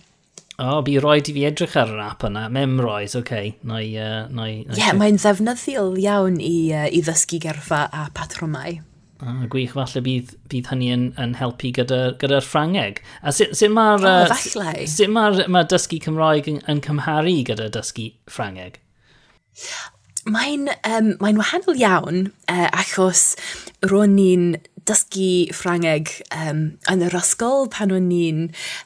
O, 0.61 0.65
oh, 0.69 0.79
bu 0.85 0.99
roed 1.01 1.31
i 1.31 1.35
fi 1.35 1.47
edrych 1.49 1.75
ar 1.81 1.91
yr 1.95 2.01
app 2.05 2.25
yna. 2.29 2.45
Memroes, 2.53 3.17
oce. 3.17 3.23
Okay. 3.23 3.53
Nai, 3.65 3.87
uh, 3.97 4.29
Ie, 4.29 4.77
yeah, 4.77 4.93
mae'n 4.97 5.17
ddefnyddiol 5.23 5.97
iawn 6.03 6.37
i, 6.45 6.57
uh, 6.77 6.89
i 6.93 7.01
ddysgu 7.05 7.41
gerfa 7.43 7.87
a 7.89 8.09
patrwmau. 8.15 8.83
Ah, 9.23 9.45
gwych, 9.47 9.73
falle 9.77 10.03
bydd, 10.03 10.33
bydd 10.51 10.69
hynny 10.73 10.89
yn, 10.91 11.03
yn 11.23 11.37
helpu 11.39 11.71
gyda'r 11.77 12.17
gyda, 12.19 12.41
Ffrangeg. 12.43 12.99
A 13.23 13.31
sut, 13.31 13.55
sut 13.55 13.71
mae'r 13.71 14.03
oh, 14.03 14.33
uh, 14.35 14.87
sut 14.91 15.13
ma, 15.15 15.29
ma 15.47 15.63
dysgu 15.71 16.01
Cymraeg 16.03 16.51
yn, 16.51 16.59
yn 16.69 16.83
cymharu 16.83 17.37
gyda 17.47 17.69
dysgu 17.73 18.09
Ffrangeg? 18.31 18.81
Mae'n 20.23 20.69
um, 20.87 21.15
mae 21.23 21.35
wahanol 21.35 21.81
iawn 21.81 22.29
uh, 22.47 22.69
achos 22.71 23.33
ro'n 23.91 24.15
ni'n 24.15 24.53
dysgu 24.87 25.51
Ffrangeg 25.55 26.11
um, 26.35 26.63
yn 26.91 27.03
yr 27.07 27.17
ysgol 27.19 27.69
pan 27.73 27.93
o'n 27.95 28.09
ni'n 28.11 28.45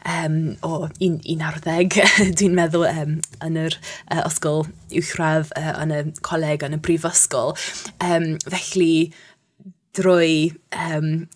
um, 0.08 0.38
o 0.64 0.88
11, 1.00 2.00
dwi'n 2.40 2.56
meddwl, 2.56 2.86
um, 2.88 3.18
yn 3.44 3.60
yr 3.66 3.76
uh, 3.76 4.22
ysgol 4.24 4.64
uwchradd 4.88 5.52
uh, 5.60 5.72
yn 5.84 5.94
y 5.96 6.02
coleg 6.26 6.64
yn 6.66 6.76
y 6.76 6.80
brifysgol. 6.84 7.56
Um, 8.04 8.34
felly, 8.48 9.10
drwy 9.96 10.52
um, 10.76 11.26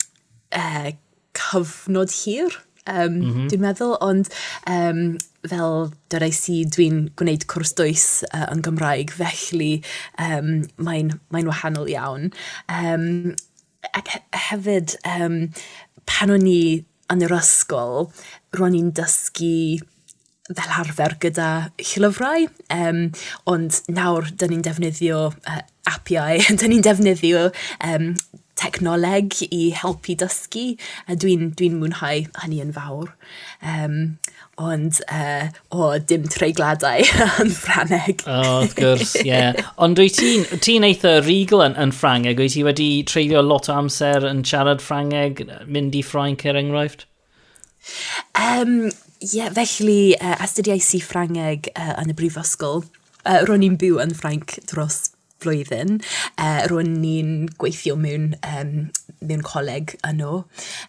uh, 0.57 0.93
cyfnod 1.37 2.13
hir, 2.23 2.61
um, 2.87 3.21
mm 3.21 3.33
-hmm. 3.33 3.51
dwi'n 3.53 3.65
meddwl, 3.69 3.97
ond 4.05 4.33
um, 4.69 5.05
fel 5.49 5.91
dyrais 6.13 6.43
i 6.53 6.61
dwi'n 6.69 7.07
gwneud 7.19 7.47
cwrs 7.51 7.73
dwys 7.79 8.07
uh, 8.29 8.47
yn 8.53 8.65
Gymraeg, 8.67 9.15
felly 9.17 9.73
um, 10.21 10.61
mae'n 10.83 11.15
mae 11.33 11.47
wahanol 11.49 11.89
iawn. 11.91 12.29
Um, 12.69 13.37
ac 13.97 14.13
hefyd, 14.49 14.99
um, 15.09 15.39
pan 16.09 16.35
o'n 16.35 16.47
i 16.49 16.61
yn 17.11 17.25
yr 17.27 17.39
ysgol, 17.41 18.11
ro'n 18.59 18.77
i'n 18.79 18.93
dysgu 18.95 19.81
fel 20.51 20.75
arfer 20.81 21.15
gyda 21.23 21.49
llyfrau, 21.79 22.47
um, 22.75 23.03
ond 23.51 23.81
nawr 23.91 24.31
dyn 24.35 24.55
ni'n 24.55 24.65
defnyddio 24.67 25.29
uh, 25.31 25.61
apiau, 25.91 26.41
dyn 26.61 26.75
ni'n 26.75 26.87
defnyddio 26.87 27.49
um, 27.87 28.13
technoleg 28.61 29.39
i 29.49 29.71
helpu 29.77 30.17
dysgu, 30.21 30.67
a 31.09 31.17
dwi'n 31.17 31.53
dwi 31.57 31.71
mwynhau 31.75 32.27
hynny 32.43 32.61
yn 32.65 32.75
fawr. 32.77 33.15
Um, 33.63 34.19
ond 34.61 34.99
uh, 35.13 35.49
o, 35.73 35.99
dim 35.99 36.27
treigladau 36.29 37.05
yn 37.43 37.53
Ffraneg. 37.55 38.25
O, 38.27 38.37
oh, 38.37 38.57
wrth 38.61 38.75
gwrs, 38.79 39.15
ie. 39.23 39.29
Yeah. 39.31 39.61
Ond 39.83 39.99
dwi 39.99 40.11
ti'n 40.13 40.45
ti 40.65 40.77
eitha 40.85 41.19
rigl 41.25 41.65
yn, 41.65 41.77
yn 41.81 41.95
Ffrangeg, 41.97 42.41
wyt 42.41 42.57
ti 42.57 42.65
wedi 42.67 42.89
treulio 43.09 43.45
lot 43.47 43.71
o 43.71 43.77
amser 43.79 44.27
yn 44.29 44.43
siarad 44.47 44.85
Ffrangeg, 44.85 45.45
mynd 45.67 45.97
i 45.97 46.03
Ffrainc 46.05 46.45
er 46.45 46.59
enghraifft? 46.61 47.07
Um, 48.37 48.91
ie, 49.21 49.39
yeah, 49.39 49.53
felly 49.57 50.17
uh, 50.19 50.37
astudiais 50.45 50.91
i 50.97 51.01
Ffrangeg 51.05 51.73
uh, 51.77 51.95
yn 52.03 52.13
y 52.13 52.19
brifysgol. 52.19 52.85
Uh, 53.25 53.41
ro'n 53.49 53.65
i'n 53.65 53.81
byw 53.81 54.01
yn 54.03 54.15
Ffrainc 54.17 54.59
dros 54.69 55.11
flwyddyn. 55.41 55.99
Uh, 56.37 56.63
Rwy'n 56.71 56.97
ni'n 57.03 57.35
gweithio 57.61 57.97
mewn, 58.01 58.35
um, 58.47 58.91
mewn 59.21 59.45
coleg 59.47 59.97
yno. 60.07 60.45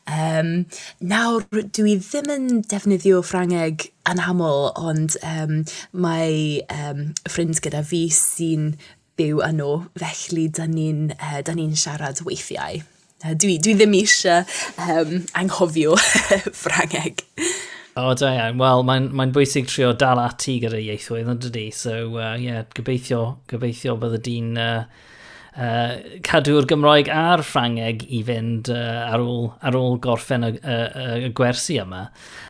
Um, 0.08 0.54
nawr, 1.00 1.48
dwi 1.76 1.98
ddim 2.02 2.32
yn 2.36 2.48
defnyddio 2.72 3.22
Ffrangeg 3.26 3.90
yn 4.12 4.24
aml, 4.24 4.72
ond 4.80 5.18
um, 5.26 5.62
mae 5.92 6.62
um, 6.74 7.12
ffrind 7.28 7.62
gyda 7.64 7.84
fi 7.88 8.06
sy'n 8.16 8.74
byw 9.20 9.44
yno, 9.46 9.74
felly 10.00 10.48
da 10.54 10.66
ni'n 10.70 11.12
uh, 11.18 11.42
ni 11.58 11.70
siarad 11.76 12.24
weithiau. 12.28 12.82
Uh, 13.22 13.36
dwi, 13.38 13.60
dwi 13.62 13.76
ddim 13.78 13.94
eisiau 14.00 14.46
um, 14.82 15.20
anghofio 15.38 15.98
Ffrangeg. 16.62 17.22
O, 17.98 18.14
da 18.16 18.30
iawn. 18.32 18.60
Wel, 18.62 18.86
mae'n 18.88 19.10
mae 19.20 19.32
bwysig 19.36 19.68
trio 19.68 19.92
dal 19.92 20.20
ati 20.24 20.62
gyda 20.64 20.80
ieithwedd 20.80 21.32
yn 21.34 21.40
dydi. 21.44 21.68
So, 21.76 21.96
uh, 22.16 22.36
yeah, 22.40 22.64
gobeithio, 22.78 23.24
gobeithio 23.52 23.98
bydde 24.00 24.22
di'n 24.24 24.54
uh, 24.56 24.86
uh, 25.60 25.98
cadw'r 26.24 26.70
Gymraeg 26.70 27.12
a'r 27.12 27.44
Ffrangeg 27.44 28.06
i 28.08 28.22
fynd 28.28 28.72
uh, 28.72 29.10
ar, 29.12 29.20
ôl, 29.20 29.50
ar 29.60 29.76
ôl 29.76 30.00
gorffen 30.04 30.48
y, 30.48 30.54
y, 30.56 30.78
y 31.28 31.34
gwersi 31.36 31.82
yma. 31.84 32.06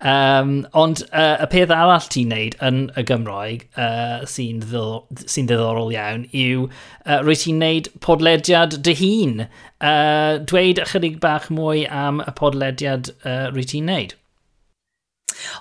Um, 0.05 0.53
ond 0.77 1.01
uh, 1.09 1.41
y 1.41 1.49
peth 1.55 1.73
arall 1.73 2.05
ti'n 2.13 2.29
neud 2.35 2.59
yn 2.69 2.83
y 2.93 3.07
Gymraeg 3.09 3.65
uh, 3.73 4.21
sy'n 4.29 4.61
ddiddorol, 4.61 5.25
sy 5.25 5.47
ddiddorol 5.49 5.93
iawn 5.97 6.29
yw 6.29 6.69
uh, 6.69 7.17
rwy 7.25 7.39
ti'n 7.47 7.61
neud 7.65 7.89
podlediad 8.05 8.77
dy 8.85 8.97
hun. 9.01 9.45
Uh, 9.81 10.37
dweud 10.45 10.85
ychydig 10.85 11.17
bach 11.23 11.49
mwy 11.49 11.87
am 11.89 12.21
y 12.21 12.37
podlediad 12.37 13.15
uh, 13.23 13.47
rwy 13.49 13.65
ti'n 13.73 13.89
neud. 13.89 14.17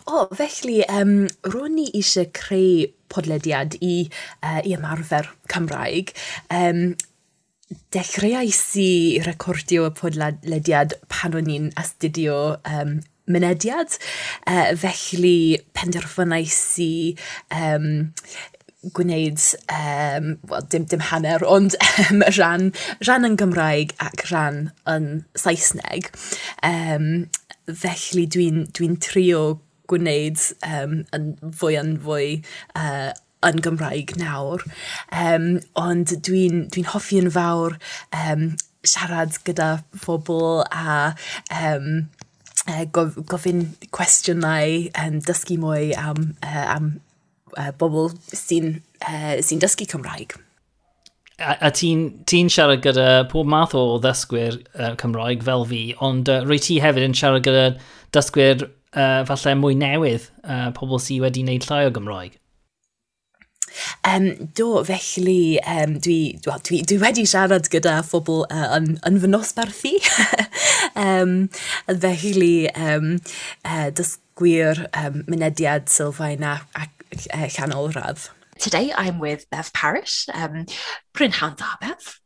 O, 0.06 0.26
felly, 0.38 0.80
um, 0.88 1.28
ro'n 1.52 1.76
ni 1.78 1.86
eisiau 1.94 2.30
creu 2.36 2.88
podlediad 3.10 3.76
i, 3.82 3.94
uh, 4.42 4.60
i 4.64 4.74
ymarfer 4.76 5.30
Cymraeg. 5.50 6.14
Um, 6.54 6.94
dechreuais 7.94 8.60
i 8.82 8.90
recordio 9.26 9.86
y 9.86 9.94
podlediad 9.94 10.96
pan 11.10 11.36
o'n 11.38 11.50
i'n 11.50 11.70
astudio 11.78 12.38
um, 12.66 12.98
mynediad, 13.30 13.94
uh, 14.50 14.72
felly 14.78 15.60
penderfynais 15.76 16.58
i 16.82 16.92
um, 17.54 18.08
gwneud, 18.96 19.42
um, 19.70 20.38
well, 20.48 20.62
dim, 20.62 20.84
dim 20.84 21.00
hanner, 21.10 21.44
ond 21.44 21.76
um, 22.08 22.24
rhan, 22.36 22.70
rhan 23.04 23.28
yn 23.28 23.36
Gymraeg 23.40 23.92
ac 24.02 24.24
rhan 24.30 24.70
yn 24.88 25.10
Saesneg. 25.38 26.08
Um, 26.66 27.28
felly 27.78 28.26
dwi'n 28.30 28.64
dwi 28.76 28.92
trio 29.02 29.42
gwneud 29.90 30.38
um, 30.66 31.00
yn 31.16 31.32
fwy 31.56 31.76
yn 31.80 31.96
fwy 32.04 32.26
uh, 32.78 33.10
yn 33.46 33.62
Gymraeg 33.64 34.14
nawr. 34.20 34.64
Um, 35.10 35.52
ond 35.78 36.14
dwi'n 36.26 36.66
dwi 36.72 36.84
hoffi 36.90 37.20
yn 37.22 37.30
fawr 37.34 37.78
um, 38.16 38.50
siarad 38.86 39.38
gyda 39.46 39.70
phobl 40.04 40.62
a 40.70 41.14
um, 41.56 41.88
uh, 42.66 42.84
gof 42.92 43.16
gofyn 43.30 43.66
cwestiynau, 43.96 44.90
um, 45.04 45.18
dysgu 45.26 45.58
mwy 45.60 45.90
am, 45.98 46.30
uh, 46.44 46.66
am 46.76 46.92
uh, 47.56 47.72
bobl 47.80 48.12
sy'n 48.28 48.78
uh, 49.06 49.40
sy 49.44 49.60
dysgu 49.60 49.88
Cymraeg 49.90 50.38
a, 51.40 51.56
a 51.66 51.70
ti'n 51.74 52.04
ti 52.28 52.42
siarad 52.52 52.82
gyda 52.84 53.06
pob 53.30 53.48
math 53.50 53.74
o 53.78 53.98
ddysgwyr 54.02 54.60
uh, 54.76 54.92
Cymraeg 55.00 55.44
fel 55.46 55.64
fi, 55.68 55.82
ond 56.04 56.28
uh, 56.28 56.42
rwy 56.44 56.60
ti 56.62 56.80
hefyd 56.84 57.08
yn 57.08 57.16
siarad 57.16 57.46
gyda 57.46 57.64
dysgwyr 58.14 58.66
uh, 58.66 59.22
falle 59.28 59.56
mwy 59.58 59.78
newydd, 59.78 60.28
uh, 60.44 60.68
pobl 60.76 61.00
sydd 61.02 61.24
wedi 61.24 61.44
wneud 61.46 61.66
llai 61.68 61.86
o 61.88 61.94
Gymraeg. 61.96 62.36
Um, 64.04 64.50
do, 64.58 64.82
felly, 64.84 65.60
um, 65.62 65.94
dwi, 66.02 66.40
well, 66.46 66.58
dwi, 66.66 66.80
dwi 66.88 66.98
wedi 67.02 67.26
siarad 67.28 67.70
gyda 67.72 68.00
phobl 68.06 68.42
uh, 68.48 68.66
yn, 68.76 68.96
yn 69.06 69.20
fy 69.22 69.30
nosbarthu. 69.30 69.94
um, 71.06 71.36
felly, 71.86 72.66
um, 72.74 73.14
uh, 73.64 73.88
dysgwyr 73.94 74.84
um, 74.90 75.22
mynediad 75.30 75.88
sylfaen 75.92 76.44
a, 76.46 76.58
a, 76.74 76.90
a 77.36 77.50
chanol 77.52 77.92
radd. 77.94 78.28
Today 78.60 78.92
I'm 78.94 79.18
with 79.18 79.48
Bev 79.48 79.72
Parish. 79.72 80.26
Um, 80.34 80.66
Prynhawn 81.14 81.56
da, 81.56 81.64
Bev. 81.80 82.20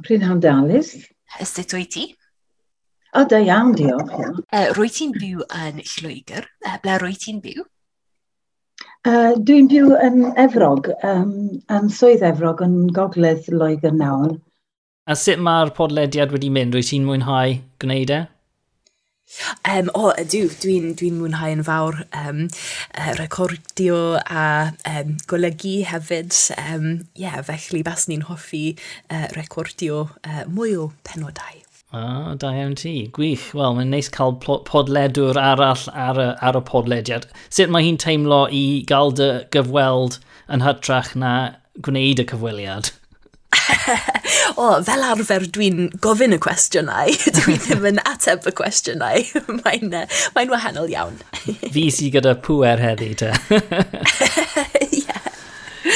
Prynhawn 0.00 0.38
da, 0.38 0.60
Liz. 0.60 1.08
Sut 1.42 1.72
wyt 1.72 1.90
ti? 1.90 2.16
O, 3.14 3.24
da 3.24 3.38
iawn, 3.40 3.72
diolch. 3.72 4.12
Uh, 4.52 4.66
rwy 4.76 4.90
ti'n 4.92 5.14
byw 5.16 5.46
yn 5.56 5.80
Lloegr. 5.80 6.44
Uh, 6.66 6.76
ble 6.84 6.98
rwy 7.00 7.16
ti'n 7.16 7.40
byw? 7.40 7.64
Uh, 9.08 9.32
dwi'n 9.40 9.70
byw 9.72 9.96
yn 10.04 10.26
Efrog, 10.44 10.92
um, 11.00 11.32
yn 11.72 11.88
swydd 11.96 12.26
Efrog, 12.28 12.60
yn 12.66 12.92
gogledd 12.92 13.48
Lloegr 13.48 13.96
nawr. 13.96 14.36
A 15.08 15.16
sut 15.16 15.40
mae'r 15.40 15.72
podlediad 15.80 16.36
wedi 16.36 16.52
mynd? 16.52 16.76
Rwy 16.76 16.84
ti'n 16.90 17.08
mwynhau 17.08 17.56
gwneud 17.80 18.12
e? 18.18 18.20
Um, 19.64 19.90
o, 19.94 20.08
oh, 20.08 20.24
dwi, 20.32 20.42
dwi'n 20.62 20.92
dwi 20.98 21.10
mwynhau 21.14 21.54
yn 21.54 21.64
fawr 21.66 22.02
um, 22.16 22.44
uh, 22.98 23.12
recordio 23.18 24.18
a 24.26 24.44
um, 24.90 25.16
golygu 25.30 25.80
hefyd. 25.86 26.34
Um, 26.58 26.90
yeah, 27.14 27.40
felly 27.46 27.84
bas 27.86 28.08
ni'n 28.10 28.26
hoffi 28.28 28.64
uh, 29.08 29.28
recordio 29.36 30.08
uh, 30.24 30.44
mwy 30.50 30.76
o 30.78 30.90
penodau. 31.06 31.62
Ah, 31.92 32.36
da 32.38 32.52
iawn 32.54 32.76
ti. 32.78 33.08
Gwych. 33.14 33.48
Wel, 33.58 33.74
mae'n 33.74 33.90
neis 33.90 34.10
cael 34.14 34.36
podledwr 34.42 35.38
arall 35.40 35.88
ar 35.90 36.20
y, 36.22 36.28
ar 36.38 36.58
y 36.58 36.62
podlediad. 36.68 37.26
Sut 37.50 37.72
mae 37.72 37.86
hi'n 37.86 37.98
teimlo 37.98 38.44
i 38.54 38.64
gael 38.86 39.10
dy 39.18 39.30
gyfweld 39.54 40.20
yn 40.50 40.62
hytrach 40.62 41.16
na 41.18 41.34
gwneud 41.82 42.22
y 42.22 42.26
cyfweliad? 42.30 42.92
o, 44.60 44.66
fel 44.86 45.04
arfer 45.04 45.46
dwi'n 45.54 45.88
gofyn 46.02 46.36
y 46.36 46.40
cwestiynau, 46.42 47.14
dwi 47.38 47.56
ddim 47.64 47.88
yn 47.92 48.02
ateb 48.06 48.46
y 48.48 48.54
cwestiynau. 48.60 49.24
Mae'n 49.62 49.90
mae 50.36 50.50
wahanol 50.52 50.90
iawn. 50.92 51.18
Fi 51.44 51.88
si 51.94 52.10
gyda 52.14 52.36
pwer 52.44 52.82
heddi 52.82 53.12
te. 53.18 53.32
yeah. 54.94 55.28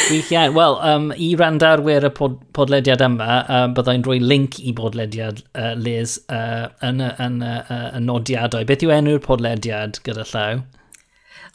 Gwych 0.08 0.30
iawn. 0.32 0.54
Wel, 0.56 0.78
um, 0.90 1.10
i 1.16 1.32
randarwyr 1.38 2.08
y 2.08 2.12
pod 2.16 2.38
podlediad 2.56 3.04
yma, 3.04 3.42
um, 3.44 3.74
byddai'n 3.76 4.06
rhoi 4.06 4.20
link 4.22 4.58
i 4.60 4.74
bodlediad 4.76 5.42
uh, 5.54 5.74
Liz 5.78 6.18
uh, 6.32 6.70
yn 6.84 7.02
y 7.04 7.10
uh, 7.14 7.98
nodiadau. 8.02 8.66
Beth 8.68 8.86
yw 8.86 8.94
enw'r 8.98 9.22
podlediad 9.24 10.00
gyda 10.06 10.26
llaw? 10.32 10.64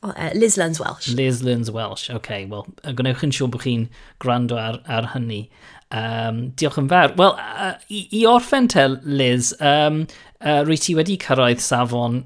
uh, 0.04 0.30
Liz 0.34 0.58
Learns 0.58 0.80
Welsh. 0.80 1.10
Liz 1.16 1.42
Learns 1.44 1.72
Welsh, 1.72 2.10
oce. 2.10 2.16
Okay, 2.16 2.48
Wel, 2.50 2.66
gwnewch 2.98 3.24
yn 3.26 3.36
siŵr 3.36 3.52
bod 3.54 3.66
chi'n 3.66 3.86
gwrando 4.24 4.60
ar, 4.60 4.82
ar 4.88 5.12
hynny. 5.14 5.46
Um, 5.90 6.50
diolch 6.60 6.80
yn 6.82 6.90
fawr. 6.92 7.16
Wel, 7.20 7.34
uh, 7.36 7.76
i, 7.90 8.04
i 8.20 8.26
orffen 8.30 8.70
te, 8.72 8.86
Liz, 9.04 9.54
um, 9.60 10.04
uh, 10.44 10.60
rwy 10.68 10.78
ti 10.80 10.96
wedi 10.98 11.18
cyrraedd 11.22 11.64
safon 11.64 12.24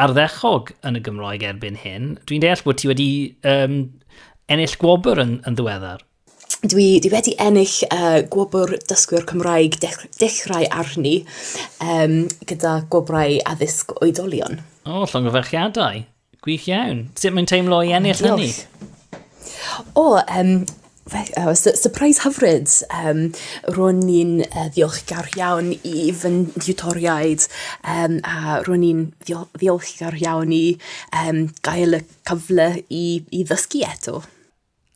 arddechog 0.00 0.72
yn 0.86 0.96
y 0.98 1.02
Gymraeg 1.04 1.44
erbyn 1.46 1.76
hyn. 1.82 2.14
Dwi'n 2.28 2.44
deall 2.44 2.64
bod 2.64 2.80
ti 2.80 2.88
wedi 2.90 3.10
um, 3.48 3.82
ennill 4.52 4.78
gwobr 4.80 5.20
yn, 5.22 5.36
yn 5.48 5.58
ddiweddar. 5.58 6.02
Dwi, 6.62 7.00
dwi 7.02 7.10
wedi 7.10 7.34
ennill 7.42 7.74
uh, 7.90 8.20
gwobr 8.30 8.76
dysgwyr 8.86 9.26
Cymraeg 9.26 9.80
dech, 9.82 9.98
dechrau 10.20 10.68
arni 10.70 11.16
um, 11.82 12.20
gyda 12.46 12.80
gwobrau 12.92 13.40
addysg 13.50 13.96
oedolion. 13.98 14.60
O, 14.86 15.02
llongyfarchiadau. 15.10 16.04
Gwych 16.42 16.68
iawn. 16.72 17.04
Sut 17.14 17.34
mae'n 17.36 17.46
teimlo 17.46 17.84
i 17.86 17.92
ennill 17.94 18.18
hynny? 18.18 18.48
O, 19.94 20.18
um, 20.18 20.64
uh, 21.14 21.54
surprise 21.54 22.24
hyfryd. 22.24 22.66
Um, 22.90 23.20
Rwy'n 23.70 24.00
ni'n 24.02 24.32
uh, 24.48 24.66
ddiolchgar 24.74 25.28
iawn 25.38 25.70
i 25.86 26.08
fy 26.18 26.32
diwtoriaid 26.56 27.46
um, 27.86 28.18
a 28.26 28.58
rwy'n 28.66 28.82
ni'n 28.82 29.04
ddiolchgar 29.28 30.18
iawn 30.18 30.54
i 30.56 30.64
um, 31.22 31.44
gael 31.62 32.00
y 32.00 32.02
cyfle 32.28 32.68
i, 32.88 33.04
i 33.30 33.44
ddysgu 33.46 33.84
eto. 33.86 34.22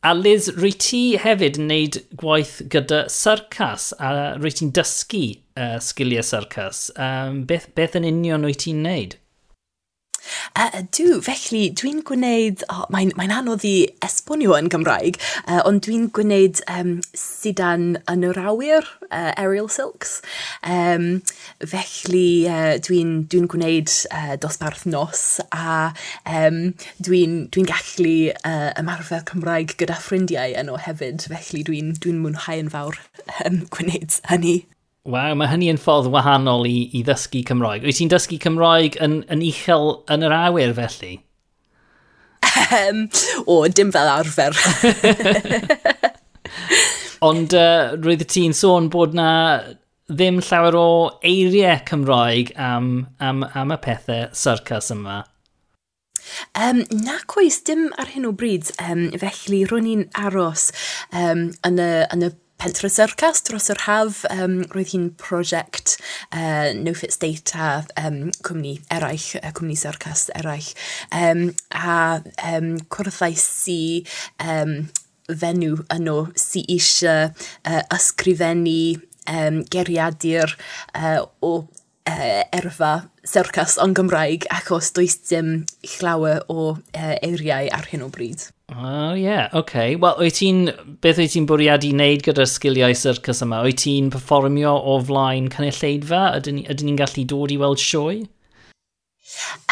A 0.03 0.11
Liz, 0.15 0.49
rwy 0.55 0.73
ti 0.75 1.01
hefyd 1.19 1.57
yn 1.61 1.69
gwneud 1.71 2.01
gwaith 2.19 2.57
gyda 2.71 3.05
syrcas 3.11 3.93
a 4.03 4.11
rwy 4.35 4.51
ti'n 4.59 4.75
dysgu 4.75 5.23
uh, 5.55 5.79
sgiliau 5.83 6.27
syrcas. 6.27 6.89
Um, 6.99 7.45
beth, 7.47 7.71
beth 7.79 7.95
yn 7.99 8.07
union 8.11 8.43
rwy 8.43 8.59
ti'n 8.59 8.83
gwneud? 8.83 9.17
Uh, 10.57 10.83
dw, 10.95 11.19
felly 11.25 11.67
dwi'n 11.77 12.01
gwneud, 12.07 12.63
oh, 12.73 12.85
mae'n 12.93 13.13
mae 13.19 13.31
anodd 13.33 13.65
i 13.67 13.75
esbonio 14.05 14.55
yn 14.57 14.69
Gymraeg, 14.73 15.19
uh, 15.45 15.61
ond 15.67 15.83
dwi'n 15.85 16.07
gwneud 16.15 16.61
um, 16.71 16.97
sidan 17.17 17.97
yn 18.11 18.25
yr 18.27 18.39
awyr, 18.43 18.87
uh, 19.09 19.33
aerial 19.35 19.69
silks. 19.71 20.21
Um, 20.63 21.21
felly 21.63 22.47
uh, 22.49 22.77
dwi'n 22.83 23.27
dwi 23.31 23.43
gwneud 23.53 23.91
uh, 24.11 24.35
dosbarth 24.41 24.85
nos 24.89 25.25
a 25.51 25.91
um, 26.25 26.73
dwi'n 27.03 27.37
dwi 27.53 27.67
gallu 27.69 28.15
uh, 28.41 28.71
ymarfer 28.79 29.25
Cymraeg 29.29 29.77
gyda 29.79 29.99
ffrindiau 30.01 30.55
yno 30.61 30.79
hefyd, 30.81 31.27
felly 31.31 31.63
dwi'n 31.67 31.93
dwi 32.01 32.15
mwynhau 32.17 32.63
yn 32.63 32.73
fawr 32.73 32.99
um, 33.45 33.63
gwneud 33.73 34.19
hynny. 34.31 34.57
Waw, 35.07 35.37
mae 35.39 35.47
hynny 35.47 35.69
yn 35.71 35.77
ffordd 35.79 36.09
wahanol 36.11 36.65
i, 36.67 36.89
i 36.97 37.01
ddysgu 37.07 37.39
Cymraeg. 37.47 37.85
Wyt 37.87 37.95
ti'n 38.01 38.09
dysgu 38.11 38.41
Cymraeg 38.43 38.97
yn, 39.03 39.21
yn 39.31 39.43
uchel 39.45 40.01
yn 40.11 40.25
yr 40.27 40.33
awyr 40.35 40.73
felly? 40.75 41.13
Um, 42.75 43.05
o, 43.47 43.61
dim 43.71 43.93
fel 43.95 44.09
arfer. 44.11 44.57
Ond 47.27 47.55
uh, 47.55 47.95
roedd 48.03 48.25
ti'n 48.27 48.55
sôn 48.57 48.89
bod 48.91 49.15
na 49.15 49.29
ddim 50.11 50.41
llawer 50.43 50.75
o 50.75 50.89
eiriau 51.23 51.79
Cymraeg 51.87 52.51
am, 52.59 53.07
am, 53.23 53.45
am 53.55 53.71
y 53.71 53.77
pethau 53.85 54.27
syrcas 54.35 54.91
yma. 54.91 55.21
Um, 56.51 56.83
nac 56.91 57.37
oes, 57.39 57.61
dim 57.63 57.87
ar 57.95 58.11
hyn 58.11 58.27
o 58.27 58.33
bryd. 58.35 58.73
Um, 58.83 59.07
felly, 59.23 59.63
rwy'n 59.71 59.87
ni'n 59.87 60.03
aros 60.19 60.67
um, 61.13 61.47
yn, 61.63 61.79
y, 61.79 61.89
yn 62.11 62.27
y 62.27 62.31
Pentre 62.57 62.89
Circus 62.89 63.43
dros 63.45 63.69
yr 63.69 63.83
haf. 63.85 64.23
Um, 64.33 64.63
roedd 64.73 64.93
hi'n 64.95 65.11
prosiect 65.21 65.97
uh, 66.31 66.73
No 66.73 66.93
Fit 66.97 67.13
State 67.13 67.53
a 67.53 67.83
um, 68.01 68.31
cwmni 68.45 68.79
eraill, 68.93 69.27
uh, 69.43 69.51
cwmni 69.53 69.77
Circus 69.77 70.27
eraill. 70.37 70.71
Um, 71.13 71.51
a 71.77 72.23
um, 72.49 72.71
cwrddais 72.93 73.45
i 73.73 73.81
um, 74.41 74.79
fenw 75.29 75.83
yno 75.93 76.17
sy 76.39 76.63
eisiau 76.73 77.29
uh, 77.29 77.83
ysgrifennu 77.93 78.97
um, 79.29 79.61
geriadur 79.69 80.57
uh, 80.95 81.21
o 81.45 81.67
uh, 82.07 82.43
erfa 82.55 82.91
sercas 83.27 83.77
o'n 83.83 83.95
Gymraeg 83.97 84.47
achos 84.53 84.93
does 84.95 85.17
dim 85.29 85.65
llawer 85.97 86.43
o 86.49 86.77
uh, 86.77 87.15
eiriau 87.21 87.69
ar 87.75 87.89
hyn 87.91 88.05
o 88.05 88.11
bryd. 88.13 88.47
O, 88.67 88.75
oh, 88.75 89.13
ie. 89.15 89.23
Yeah. 89.23 89.47
Oce. 89.53 89.59
Okay. 89.61 89.95
Wel, 89.95 90.17
wyt 90.19 90.39
ti'n... 90.41 90.63
Beth 91.03 91.21
wyt 91.21 91.31
ti'n 91.35 91.45
bwriadu 91.47 91.93
wneud 91.93 92.25
gyda'r 92.25 92.49
sgiliau 92.51 92.95
syrcus 92.99 93.39
yma? 93.45 93.61
Wyt 93.63 93.79
ti'n 93.85 94.09
performio 94.11 94.73
o 94.75 94.97
flaen 95.07 95.47
cynulleidfa? 95.53 96.23
Ydyn, 96.39 96.65
ydyn 96.67 96.91
ni'n 96.91 96.99
gallu 96.99 97.23
dod 97.31 97.53
i 97.55 97.59
weld 97.61 97.79
sioe? 97.79 98.25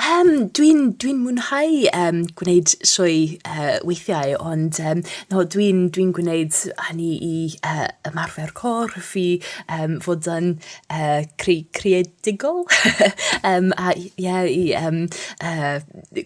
Um, 0.06 0.50
dwi'n 0.54 0.92
dwi 1.02 1.14
mwynhau 1.18 1.86
um, 1.98 2.22
gwneud 2.38 2.74
swy 2.86 3.40
uh, 3.48 3.80
weithiau, 3.88 4.36
ond 4.44 4.78
um, 4.84 5.02
no, 5.32 5.44
dwi'n 5.56 5.88
dwi 5.96 6.06
gwneud 6.16 6.58
hynny 6.88 7.10
i 7.26 7.38
uh, 7.66 7.88
ymarfer 8.10 8.54
corff, 8.58 9.16
i 9.18 9.40
um, 9.66 9.98
fod 10.06 10.30
yn 10.32 10.52
uh, 10.94 11.24
cre 11.42 11.58
creadigol, 11.76 12.64
um, 13.52 13.72
a 13.82 13.96
yeah, 14.22 14.46
i 14.46 14.76
um, 14.78 15.06
uh, 15.42 15.80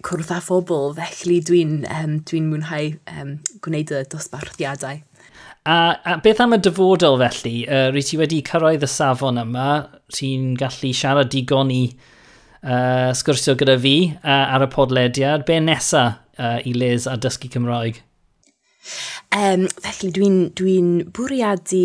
cwrdd 0.05 0.35
â 0.35 0.41
phobl, 0.43 0.91
felly 0.99 1.39
dwi'n 1.47 1.79
um, 1.87 2.19
dwi 2.27 2.43
mwynhau 2.49 2.93
um, 3.15 3.37
gwneud 3.63 3.95
y 3.95 4.03
dosbarthiadau. 4.11 5.05
A, 5.69 5.79
a 6.03 6.19
beth 6.23 6.39
am 6.43 6.55
y 6.55 6.61
dyfodol 6.63 7.19
felly? 7.21 7.57
Uh, 7.67 7.89
Rwy 7.93 8.03
ti 8.05 8.19
wedi 8.19 8.43
cyrraedd 8.47 8.83
y 8.83 8.89
safon 8.89 9.39
yma, 9.41 9.71
ti'n 10.15 10.55
gallu 10.59 10.95
siarad 10.95 11.31
digon 11.31 11.71
i 11.75 11.83
uh, 12.63 13.09
sgwrsio 13.15 13.57
gyda 13.59 13.77
fi 13.81 13.95
uh, 14.19 14.55
ar 14.55 14.65
y 14.65 14.69
podlediad. 14.73 15.47
Be 15.47 15.59
nesa 15.63 16.05
uh, 16.37 16.59
i 16.65 16.75
Liz 16.75 17.07
a 17.07 17.17
dysgu 17.19 17.51
Cymraeg? 17.53 18.03
Um, 19.29 19.67
felly 19.83 20.09
dwi'n 20.15 20.37
dwi, 20.57 20.75
dwi 20.81 21.09
bwriadu 21.13 21.81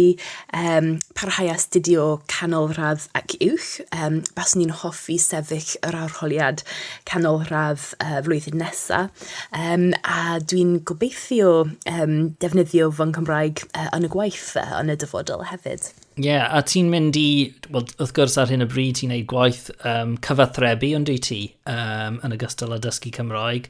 um, 0.57 0.87
parhau 1.19 1.51
astudio 1.53 2.07
canolradd 2.31 3.05
ac 3.19 3.35
uwch. 3.45 3.83
Um, 3.93 4.23
Bas 4.37 4.55
ni'n 4.57 4.73
hoffi 4.81 5.19
sefyll 5.21 5.75
yr 5.85 5.99
arholiad 6.07 6.65
canolradd 7.11 7.83
uh, 7.99 8.23
flwyddyn 8.25 8.57
nesaf. 8.63 9.29
Um, 9.53 9.91
a 10.09 10.39
dwi'n 10.41 10.79
gobeithio 10.89 11.53
um, 11.91 12.17
defnyddio 12.41 12.89
fy 12.95 13.11
Cymraeg 13.19 13.67
uh, 13.75 13.91
yn 13.93 14.09
y 14.09 14.13
gwaith 14.15 14.55
uh, 14.61 14.81
yn 14.81 14.95
y 14.95 14.99
dyfodol 15.05 15.45
hefyd. 15.51 15.93
Ie, 16.15 16.29
yeah, 16.29 16.47
a 16.55 16.61
ti'n 16.63 16.93
mynd 16.93 17.17
i, 17.19 17.51
well, 17.75 17.89
wrth 17.99 18.13
gwrs 18.15 18.37
ar 18.39 18.51
hyn 18.53 18.63
o 18.63 18.69
bryd 18.71 19.01
ti'n 19.01 19.11
neud 19.11 19.25
gwaith 19.31 19.65
um, 19.83 20.13
cyfathrebu 20.23 20.93
ond 20.95 21.11
i 21.11 21.17
ti 21.19 21.41
um, 21.67 22.21
yn 22.23 22.37
ogystal 22.37 22.77
â 22.77 22.79
dysgu 22.83 23.11
Cymraeg. 23.17 23.67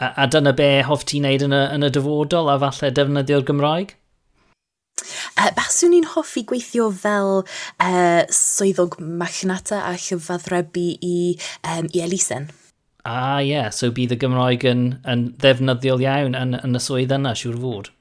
A, 0.00 0.08
a 0.24 0.26
dyna 0.32 0.54
be 0.56 0.70
hoff 0.88 1.04
ti'n 1.04 1.26
neud 1.28 1.44
yn 1.44 1.52
y, 1.52 1.60
yn 1.76 1.84
y 1.84 1.90
dyfodol 1.92 2.48
a 2.48 2.56
falle 2.62 2.94
defnyddio'r 2.96 3.44
Gymraeg? 3.50 3.92
Uh, 5.36 5.50
Baswn 5.58 5.92
i'n 5.98 6.08
hoffi 6.14 6.46
gweithio 6.48 6.88
fel 6.96 7.42
uh, 7.42 8.24
swyddog 8.32 8.96
machnata 9.02 9.84
a 9.84 9.92
chyfathrebu 10.00 10.88
i, 10.96 11.16
um, 11.74 11.92
i 11.92 12.04
Elisen. 12.06 12.48
Ah 13.04 13.42
ie, 13.42 13.50
yeah. 13.50 13.68
so 13.68 13.92
bydd 13.92 14.16
y 14.16 14.22
Gymraeg 14.22 14.64
yn, 14.72 14.86
yn 15.04 15.32
ddefnyddiol 15.42 16.04
iawn 16.06 16.38
yn, 16.38 16.56
yn 16.56 16.78
y 16.78 16.80
swydd 16.80 17.12
yna 17.18 17.36
siŵr 17.36 17.60
fod. 17.60 17.92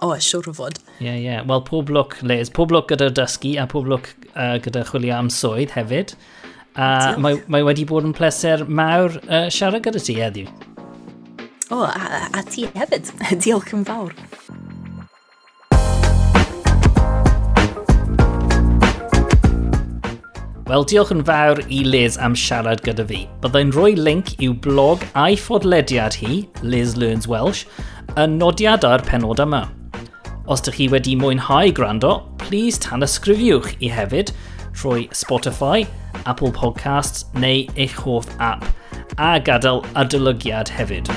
O, 0.00 0.08
oh, 0.08 0.16
siwr 0.16 0.48
o 0.48 0.54
fod. 0.56 0.78
Ie, 0.98 1.04
yeah, 1.04 1.16
ie. 1.18 1.24
Yeah. 1.26 1.42
Wel, 1.46 1.60
pob 1.68 1.90
lwc, 1.92 2.16
Les. 2.24 2.48
Pob 2.50 2.72
lwc 2.72 2.88
gyda 2.94 3.10
dysgu 3.12 3.52
a 3.60 3.66
pob 3.68 3.90
lwc 3.90 4.08
uh, 4.32 4.56
gyda 4.64 4.86
chwilio 4.88 5.18
am 5.18 5.28
swydd 5.30 5.74
hefyd. 5.76 6.14
A 6.80 7.18
mae, 7.20 7.36
mae 7.52 7.66
wedi 7.66 7.84
bod 7.84 8.06
yn 8.08 8.14
pleser 8.16 8.64
mawr 8.64 9.18
uh, 9.28 9.50
siarad 9.52 9.84
gyda 9.84 10.00
ti 10.00 10.16
heddiw. 10.16 10.48
O, 11.68 11.82
oh, 11.82 11.84
a, 11.84 12.24
a 12.32 12.44
ti 12.48 12.64
hefyd. 12.72 13.12
Diolch 13.44 13.74
yn 13.76 13.84
fawr. 13.84 14.16
Wel, 20.72 20.88
diolch 20.88 21.12
yn 21.12 21.20
fawr 21.28 21.60
i 21.68 21.82
Liz 21.84 22.16
am 22.16 22.32
siarad 22.38 22.80
gyda 22.86 23.04
fi. 23.12 23.26
Byddai'n 23.44 23.76
rhoi 23.76 23.92
link 24.00 24.32
i'w 24.40 24.56
blog 24.64 25.04
a'i 25.12 25.36
ffodlediad 25.36 26.16
hi, 26.22 26.46
Liz 26.64 26.96
Learns 26.96 27.28
Welsh, 27.28 27.66
yn 28.16 28.40
nodiad 28.40 28.88
ar 28.88 29.04
penod 29.04 29.44
yma. 29.44 29.66
Os 30.46 30.58
ydych 30.58 30.74
chi 30.74 30.86
wedi 30.90 31.12
mwynhau 31.14 31.70
gwrando, 31.70 32.26
please 32.38 32.80
tan 32.82 33.04
ysgrifiwch 33.06 33.76
i 33.78 33.90
hefyd 33.94 34.32
trwy 34.74 35.04
Spotify, 35.14 35.84
Apple 36.26 36.50
Podcasts 36.50 37.28
neu 37.38 37.62
eich 37.78 37.94
hoff 38.02 38.26
app 38.42 38.66
a 39.22 39.38
gadael 39.38 39.84
adolygiad 39.94 40.72
hefyd. 40.74 41.10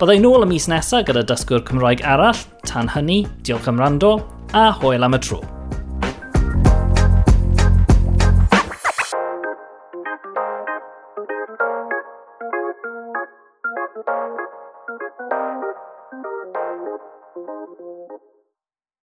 Byddai 0.00 0.20
nôl 0.24 0.46
y 0.46 0.48
mis 0.54 0.70
nesaf 0.72 1.04
gyda 1.10 1.26
dysgwr 1.28 1.66
Cymraeg 1.68 2.00
arall, 2.08 2.40
tan 2.64 2.88
hynny, 2.96 3.26
diolch 3.44 3.68
am 3.68 3.82
rando 3.82 4.16
a 4.56 4.70
hwyl 4.80 5.04
am 5.04 5.20
y 5.20 5.20
tro. 5.20 5.44